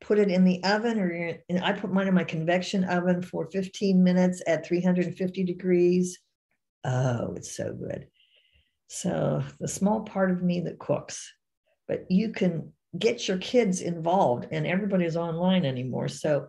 Put 0.00 0.18
it 0.18 0.30
in 0.30 0.44
the 0.44 0.64
oven, 0.64 0.98
or 0.98 1.38
I 1.62 1.72
put 1.72 1.92
mine 1.92 2.08
in 2.08 2.14
my 2.14 2.24
convection 2.24 2.84
oven 2.84 3.20
for 3.20 3.50
15 3.50 4.02
minutes 4.02 4.42
at 4.46 4.64
350 4.64 5.44
degrees. 5.44 6.18
Oh, 6.84 7.34
it's 7.36 7.54
so 7.54 7.74
good. 7.74 8.06
So, 8.88 9.42
the 9.60 9.68
small 9.68 10.00
part 10.00 10.30
of 10.30 10.42
me 10.42 10.60
that 10.60 10.78
cooks 10.78 11.30
but 11.90 12.08
you 12.08 12.30
can 12.30 12.72
get 12.96 13.26
your 13.26 13.38
kids 13.38 13.80
involved 13.80 14.46
and 14.52 14.64
everybody's 14.64 15.16
online 15.16 15.64
anymore. 15.64 16.06
So 16.06 16.46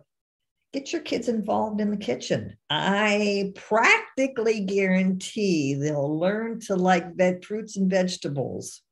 get 0.72 0.92
your 0.92 1.02
kids 1.02 1.28
involved 1.28 1.80
in 1.80 1.90
the 1.90 1.96
kitchen. 1.96 2.56
I 2.70 3.52
practically 3.56 4.60
guarantee 4.60 5.74
they'll 5.74 6.16
learn 6.16 6.60
to 6.66 6.76
like 6.76 7.16
veg 7.16 7.44
fruits 7.44 7.76
and 7.76 7.90
vegetables 7.90 8.82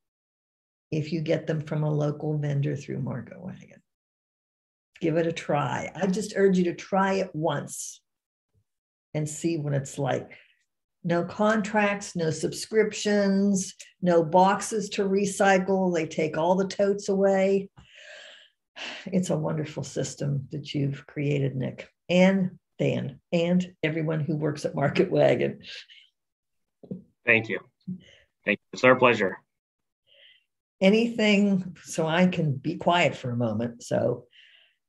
if 0.91 1.13
you 1.13 1.21
get 1.21 1.47
them 1.47 1.61
from 1.61 1.83
a 1.83 1.89
local 1.89 2.37
vendor 2.37 2.75
through 2.75 2.99
market 2.99 3.41
wagon. 3.41 3.81
Give 4.99 5.15
it 5.15 5.25
a 5.25 5.31
try. 5.31 5.89
I 5.95 6.05
just 6.07 6.33
urge 6.35 6.57
you 6.57 6.65
to 6.65 6.75
try 6.75 7.13
it 7.13 7.33
once 7.33 8.01
and 9.13 9.27
see 9.27 9.55
what 9.55 9.73
it's 9.73 9.97
like 9.97 10.31
no 11.03 11.23
contracts, 11.23 12.15
no 12.15 12.29
subscriptions, 12.29 13.75
no 14.01 14.23
boxes 14.23 14.89
to 14.89 15.03
recycle. 15.03 15.93
They 15.93 16.05
take 16.05 16.37
all 16.37 16.55
the 16.55 16.67
totes 16.67 17.09
away. 17.09 17.69
It's 19.05 19.29
a 19.29 19.37
wonderful 19.37 19.83
system 19.83 20.47
that 20.51 20.73
you've 20.73 21.05
created, 21.07 21.55
Nick, 21.55 21.89
and 22.09 22.57
Dan, 22.79 23.19
and 23.31 23.73
everyone 23.83 24.21
who 24.21 24.35
works 24.35 24.65
at 24.65 24.75
Market 24.75 25.11
Wagon. 25.11 25.59
Thank 27.25 27.49
you. 27.49 27.59
Thank 28.45 28.59
you. 28.59 28.69
It's 28.73 28.83
our 28.83 28.95
pleasure. 28.95 29.37
Anything 30.79 31.77
so 31.83 32.07
I 32.07 32.25
can 32.27 32.53
be 32.53 32.77
quiet 32.77 33.15
for 33.15 33.29
a 33.29 33.37
moment. 33.37 33.83
So, 33.83 34.25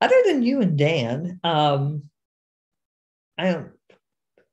other 0.01 0.17
than 0.25 0.43
you 0.43 0.63
and 0.63 0.79
Dan, 0.79 1.39
um, 1.45 2.05
I 3.37 3.53
don't 3.53 3.73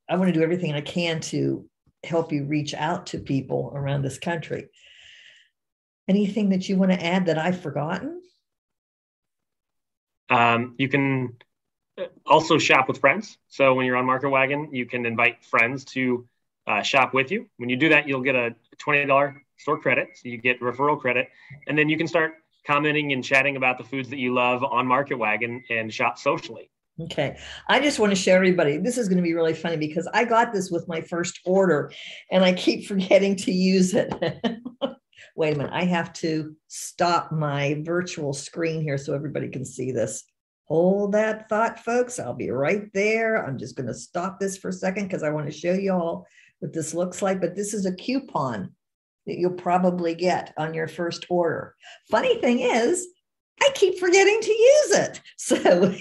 I 0.10 0.16
want 0.16 0.28
to 0.28 0.34
do 0.34 0.44
everything 0.44 0.74
I 0.74 0.82
can 0.82 1.22
to 1.22 1.66
help 2.04 2.32
you 2.32 2.46
reach 2.46 2.74
out 2.74 3.08
to 3.08 3.20
people 3.20 3.72
around 3.76 4.02
this 4.02 4.18
country. 4.18 4.70
Anything 6.08 6.50
that 6.50 6.68
you 6.68 6.78
want 6.78 6.92
to 6.92 7.06
add 7.06 7.28
that 7.28 7.38
I've 7.38 7.62
forgotten? 7.62 8.22
Um, 10.30 10.76
you 10.78 10.90
can 10.90 11.38
also 12.26 12.58
shop 12.58 12.88
with 12.88 13.00
friends. 13.00 13.38
So 13.48 13.74
when 13.74 13.86
you're 13.86 13.98
on 13.98 14.06
Market 14.06 14.30
Wagon, 14.30 14.74
you 14.74 14.86
can 14.86 15.06
invite 15.06 15.44
friends 15.44 15.86
to 15.86 16.28
uh, 16.66 16.82
shop 16.82 17.14
with 17.14 17.32
you. 17.32 17.48
When 17.58 17.70
you 17.70 17.76
do 17.76 17.90
that, 17.90 18.08
you'll 18.08 18.22
get 18.22 18.36
a 18.36 18.56
$20 18.78 19.36
store 19.58 19.80
credit. 19.80 20.10
So 20.16 20.30
you 20.30 20.38
get 20.38 20.60
referral 20.62 21.00
credit. 21.00 21.30
And 21.68 21.78
then 21.78 21.90
you 21.90 21.98
can 21.98 22.08
start 22.08 22.34
commenting 22.66 23.14
and 23.14 23.24
chatting 23.24 23.58
about 23.58 23.78
the 23.78 23.84
foods 23.84 24.10
that 24.10 24.20
you 24.20 24.34
love 24.34 24.64
on 24.64 24.88
Market 24.88 25.16
Wagon 25.16 25.64
and 25.70 25.94
shop 25.94 26.18
socially. 26.18 26.70
Okay. 27.02 27.38
I 27.68 27.80
just 27.80 28.00
want 28.00 28.12
to 28.12 28.16
share 28.16 28.36
everybody. 28.36 28.78
This 28.78 28.98
is 28.98 29.08
going 29.08 29.18
to 29.18 29.24
be 29.24 29.34
really 29.34 29.54
funny 29.54 29.78
because 29.78 30.10
I 30.14 30.26
got 30.26 30.52
this 30.52 30.70
with 30.70 30.88
my 30.88 31.02
first 31.02 31.40
order 31.46 31.92
and 32.32 32.44
I 32.44 32.54
keep 32.54 32.86
forgetting 32.88 33.36
to 33.38 33.52
use 33.52 33.94
it. 33.94 34.14
Wait 35.36 35.54
a 35.54 35.58
minute. 35.58 35.72
I 35.74 35.86
have 35.86 36.12
to 36.14 36.56
stop 36.68 37.32
my 37.32 37.82
virtual 37.84 38.34
screen 38.34 38.82
here 38.82 38.98
so 38.98 39.14
everybody 39.14 39.48
can 39.48 39.64
see 39.64 39.92
this. 39.92 40.26
Hold 40.66 41.14
that 41.14 41.48
thought, 41.50 41.80
folks. 41.80 42.20
I'll 42.20 42.34
be 42.34 42.52
right 42.52 42.92
there. 42.94 43.46
I'm 43.46 43.58
just 43.58 43.76
going 43.76 43.88
to 43.88 43.94
stop 43.94 44.40
this 44.40 44.58
for 44.58 44.70
a 44.70 44.74
second 44.74 45.06
because 45.06 45.24
I 45.24 45.30
want 45.30 45.46
to 45.46 45.58
show 45.58 45.74
you 45.74 45.94
all 45.94 46.28
what 46.60 46.74
this 46.74 46.94
looks 46.94 47.22
like, 47.22 47.40
but 47.40 47.56
this 47.56 47.74
is 47.74 47.86
a 47.86 47.96
coupon 47.96 48.74
that 49.26 49.38
you'll 49.38 49.52
probably 49.52 50.14
get 50.14 50.54
on 50.58 50.74
your 50.74 50.88
first 50.88 51.26
order. 51.30 51.76
Funny 52.12 52.40
thing 52.42 52.60
is, 52.60 53.08
I 53.62 53.70
keep 53.76 53.98
forgetting 53.98 54.40
to 54.42 54.52
use 54.52 54.92
it. 54.92 55.22
So 55.38 55.96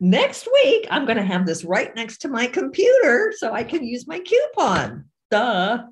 next 0.00 0.48
week, 0.52 0.86
I'm 0.90 1.04
going 1.04 1.18
to 1.18 1.24
have 1.24 1.46
this 1.46 1.64
right 1.64 1.94
next 1.94 2.18
to 2.18 2.28
my 2.28 2.46
computer 2.46 3.32
so 3.36 3.52
I 3.52 3.64
can 3.64 3.84
use 3.84 4.06
my 4.06 4.20
coupon. 4.20 5.06
Duh. 5.30 5.84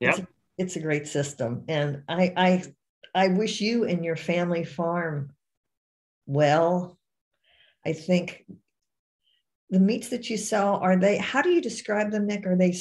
Yeah. 0.00 0.10
It's, 0.10 0.20
it's 0.58 0.76
a 0.76 0.80
great 0.80 1.06
system. 1.06 1.64
And 1.68 2.02
I, 2.08 2.32
I, 2.36 2.64
I 3.14 3.28
wish 3.28 3.60
you 3.60 3.84
and 3.84 4.04
your 4.04 4.16
family 4.16 4.64
farm 4.64 5.32
well. 6.26 6.98
I 7.84 7.92
think 7.92 8.44
the 9.72 9.80
meats 9.80 10.10
that 10.10 10.28
you 10.28 10.36
sell 10.36 10.76
are 10.76 10.96
they 10.96 11.16
how 11.16 11.40
do 11.40 11.48
you 11.48 11.60
describe 11.60 12.10
them 12.10 12.26
nick 12.26 12.46
are 12.46 12.56
they 12.56 12.76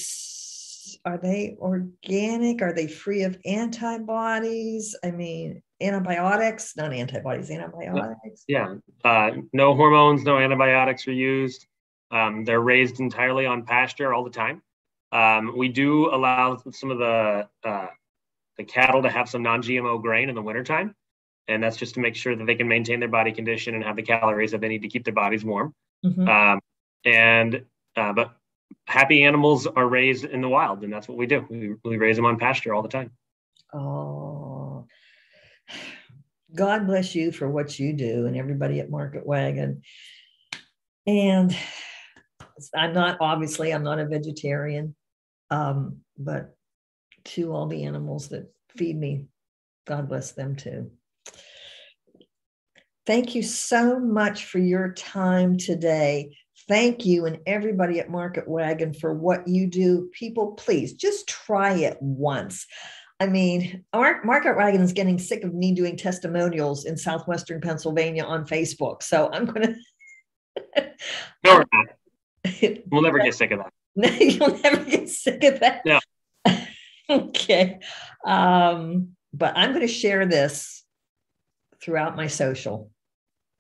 are 1.06 1.18
they 1.18 1.56
organic 1.60 2.62
are 2.62 2.74
they 2.74 2.86
free 2.86 3.24
of 3.24 3.40
antibodies 3.46 4.96
i 5.04 5.10
mean 5.10 5.64
antibiotics 5.82 6.76
not 6.78 6.94
antibodies 6.94 7.50
antibiotics 7.50 8.44
yeah 8.48 8.76
uh, 9.04 9.32
no 9.54 9.76
hormones 9.76 10.24
no 10.24 10.38
antibiotics 10.38 11.08
are 11.08 11.14
used 11.14 11.68
um, 12.12 12.44
they're 12.44 12.62
raised 12.62 13.00
entirely 13.00 13.46
on 13.46 13.64
pasture 13.64 14.14
all 14.14 14.24
the 14.24 14.30
time 14.30 14.62
um, 15.12 15.58
we 15.58 15.68
do 15.68 16.14
allow 16.14 16.58
some 16.72 16.92
of 16.92 16.98
the 16.98 17.48
uh, 17.64 17.88
the 18.58 18.64
cattle 18.64 19.02
to 19.02 19.10
have 19.10 19.30
some 19.30 19.42
non-gmo 19.44 20.02
grain 20.02 20.30
in 20.30 20.36
the 20.36 20.42
wintertime 20.42 20.96
and 21.48 21.64
that's 21.64 21.78
just 21.78 21.96
to 21.96 22.00
make 22.00 22.16
sure 22.16 22.36
that 22.36 22.46
they 22.46 22.56
can 22.56 22.68
maintain 22.68 23.00
their 23.00 23.10
body 23.10 23.32
condition 23.32 23.76
and 23.76 23.84
have 23.84 23.96
the 23.96 24.04
calories 24.04 24.52
that 24.52 24.62
they 24.62 24.68
need 24.68 24.82
to 24.82 24.88
keep 24.88 25.04
their 25.04 25.14
bodies 25.14 25.44
warm 25.44 25.74
mm-hmm. 26.06 26.28
um, 26.28 26.60
and 27.06 27.66
uh, 27.96 28.14
but 28.14 28.36
happy 28.86 29.24
animals 29.24 29.68
are 29.68 29.88
raised 29.88 30.26
in 30.26 30.42
the 30.42 30.50
wild, 30.50 30.84
and 30.84 30.92
that's 30.92 31.08
what 31.08 31.18
we 31.18 31.26
do. 31.26 31.46
We, 31.50 31.76
we 31.84 31.98
raise 31.98 32.16
them 32.16 32.26
on 32.26 32.38
pasture 32.38 32.74
all 32.74 32.82
the 32.82 32.90
time. 32.90 33.12
Oh, 33.74 34.51
God 36.54 36.88
bless 36.88 37.16
you 37.16 37.32
for 37.32 37.50
what 37.50 37.80
you 37.80 37.94
do, 37.94 38.26
and 38.26 38.36
everybody 38.36 38.80
at 38.80 38.90
Market 38.90 39.26
Wagon. 39.26 39.82
And 41.08 41.56
I'm 42.76 42.94
not 42.94 43.18
obviously 43.20 43.74
I'm 43.74 43.84
not 43.84 44.00
a 44.00 44.06
vegetarian, 44.06 44.96
um, 45.50 45.98
but 46.18 46.56
to 47.24 47.54
all 47.54 47.68
the 47.68 47.84
animals 47.86 48.30
that 48.30 48.52
feed 48.76 48.98
me, 48.98 49.26
God 49.86 50.10
bless 50.10 50.34
them 50.34 50.56
too. 50.56 50.92
Thank 53.06 53.34
you 53.34 53.42
so 53.42 54.00
much 54.00 54.46
for 54.46 54.60
your 54.60 54.94
time 54.94 55.58
today. 55.58 56.38
Thank 56.68 57.06
you 57.06 57.26
and 57.26 57.40
everybody 57.48 58.00
at 58.00 58.12
Market 58.12 58.48
Wagon 58.48 58.94
for 58.94 59.14
what 59.14 59.48
you 59.48 59.68
do. 59.68 60.10
People, 60.14 60.52
please 60.52 60.94
just 60.94 61.28
try 61.28 61.74
it 61.74 61.98
once. 62.00 62.68
I 63.22 63.28
mean, 63.28 63.86
Market 63.94 64.58
Wagon 64.58 64.82
is 64.82 64.94
getting 64.94 65.20
sick 65.20 65.44
of 65.44 65.54
me 65.54 65.76
doing 65.76 65.96
testimonials 65.96 66.86
in 66.86 66.98
southwestern 66.98 67.62
Pennsylvania 67.62 68.24
on 68.24 68.48
Facebook. 68.48 69.04
So 69.04 69.30
I'm 69.32 69.46
going 69.46 69.76
to. 70.76 70.92
no, 71.44 71.64
we'll 72.90 73.04
never 73.04 73.20
get 73.20 73.36
sick 73.36 73.52
of 73.52 73.60
that. 73.60 73.72
No, 73.96 74.10
you'll 74.20 74.58
never 74.58 74.84
get 74.84 75.08
sick 75.08 75.44
of 75.44 75.60
that. 75.60 75.86
No. 75.86 76.00
okay. 77.12 77.80
Um, 78.26 79.10
but 79.32 79.56
I'm 79.56 79.70
going 79.70 79.86
to 79.86 79.94
share 79.94 80.26
this 80.26 80.84
throughout 81.80 82.16
my 82.16 82.26
social. 82.26 82.90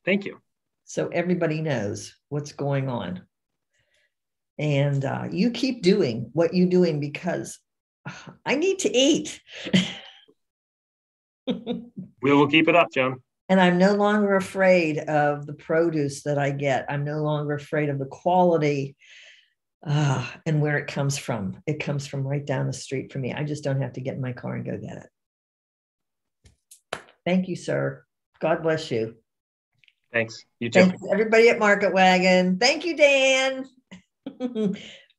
Thank 0.05 0.25
you. 0.25 0.39
So 0.85 1.09
everybody 1.09 1.61
knows 1.61 2.15
what's 2.29 2.53
going 2.53 2.89
on. 2.89 3.21
And 4.57 5.05
uh, 5.05 5.27
you 5.29 5.51
keep 5.51 5.83
doing 5.83 6.31
what 6.33 6.55
you're 6.55 6.67
doing 6.67 6.99
because 6.99 7.59
I 8.45 8.55
need 8.55 8.79
to 8.79 8.95
eat. 8.95 9.41
we 11.47 11.83
will 12.21 12.47
keep 12.47 12.67
it 12.67 12.75
up, 12.75 12.91
Joan. 12.93 13.21
And 13.49 13.59
I'm 13.59 13.77
no 13.77 13.93
longer 13.93 14.35
afraid 14.35 14.97
of 14.97 15.45
the 15.45 15.53
produce 15.53 16.23
that 16.23 16.37
I 16.37 16.51
get. 16.51 16.85
I'm 16.89 17.03
no 17.03 17.21
longer 17.21 17.53
afraid 17.53 17.89
of 17.89 17.99
the 17.99 18.05
quality 18.05 18.95
uh, 19.85 20.25
and 20.45 20.61
where 20.61 20.77
it 20.77 20.87
comes 20.87 21.17
from. 21.17 21.61
It 21.67 21.79
comes 21.79 22.07
from 22.07 22.25
right 22.25 22.45
down 22.45 22.67
the 22.67 22.73
street 22.73 23.11
for 23.11 23.19
me. 23.19 23.33
I 23.33 23.43
just 23.43 23.63
don't 23.63 23.81
have 23.81 23.93
to 23.93 24.01
get 24.01 24.15
in 24.15 24.21
my 24.21 24.33
car 24.33 24.55
and 24.55 24.65
go 24.65 24.77
get 24.77 25.09
it. 26.93 27.01
Thank 27.25 27.47
you, 27.47 27.55
sir. 27.55 28.05
God 28.39 28.63
bless 28.63 28.89
you. 28.89 29.15
Thanks. 30.11 30.45
You 30.59 30.69
too. 30.69 30.81
Thanks, 30.81 31.03
everybody 31.11 31.49
at 31.49 31.59
Market 31.59 31.93
Wagon. 31.93 32.57
Thank 32.57 32.85
you, 32.85 32.97
Dan. 32.97 33.65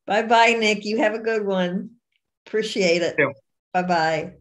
bye 0.06 0.22
bye, 0.22 0.56
Nick. 0.58 0.84
You 0.84 0.98
have 0.98 1.14
a 1.14 1.18
good 1.18 1.44
one. 1.46 1.90
Appreciate 2.52 3.02
it. 3.02 3.32
Bye 3.72 3.82
bye. 3.82 4.36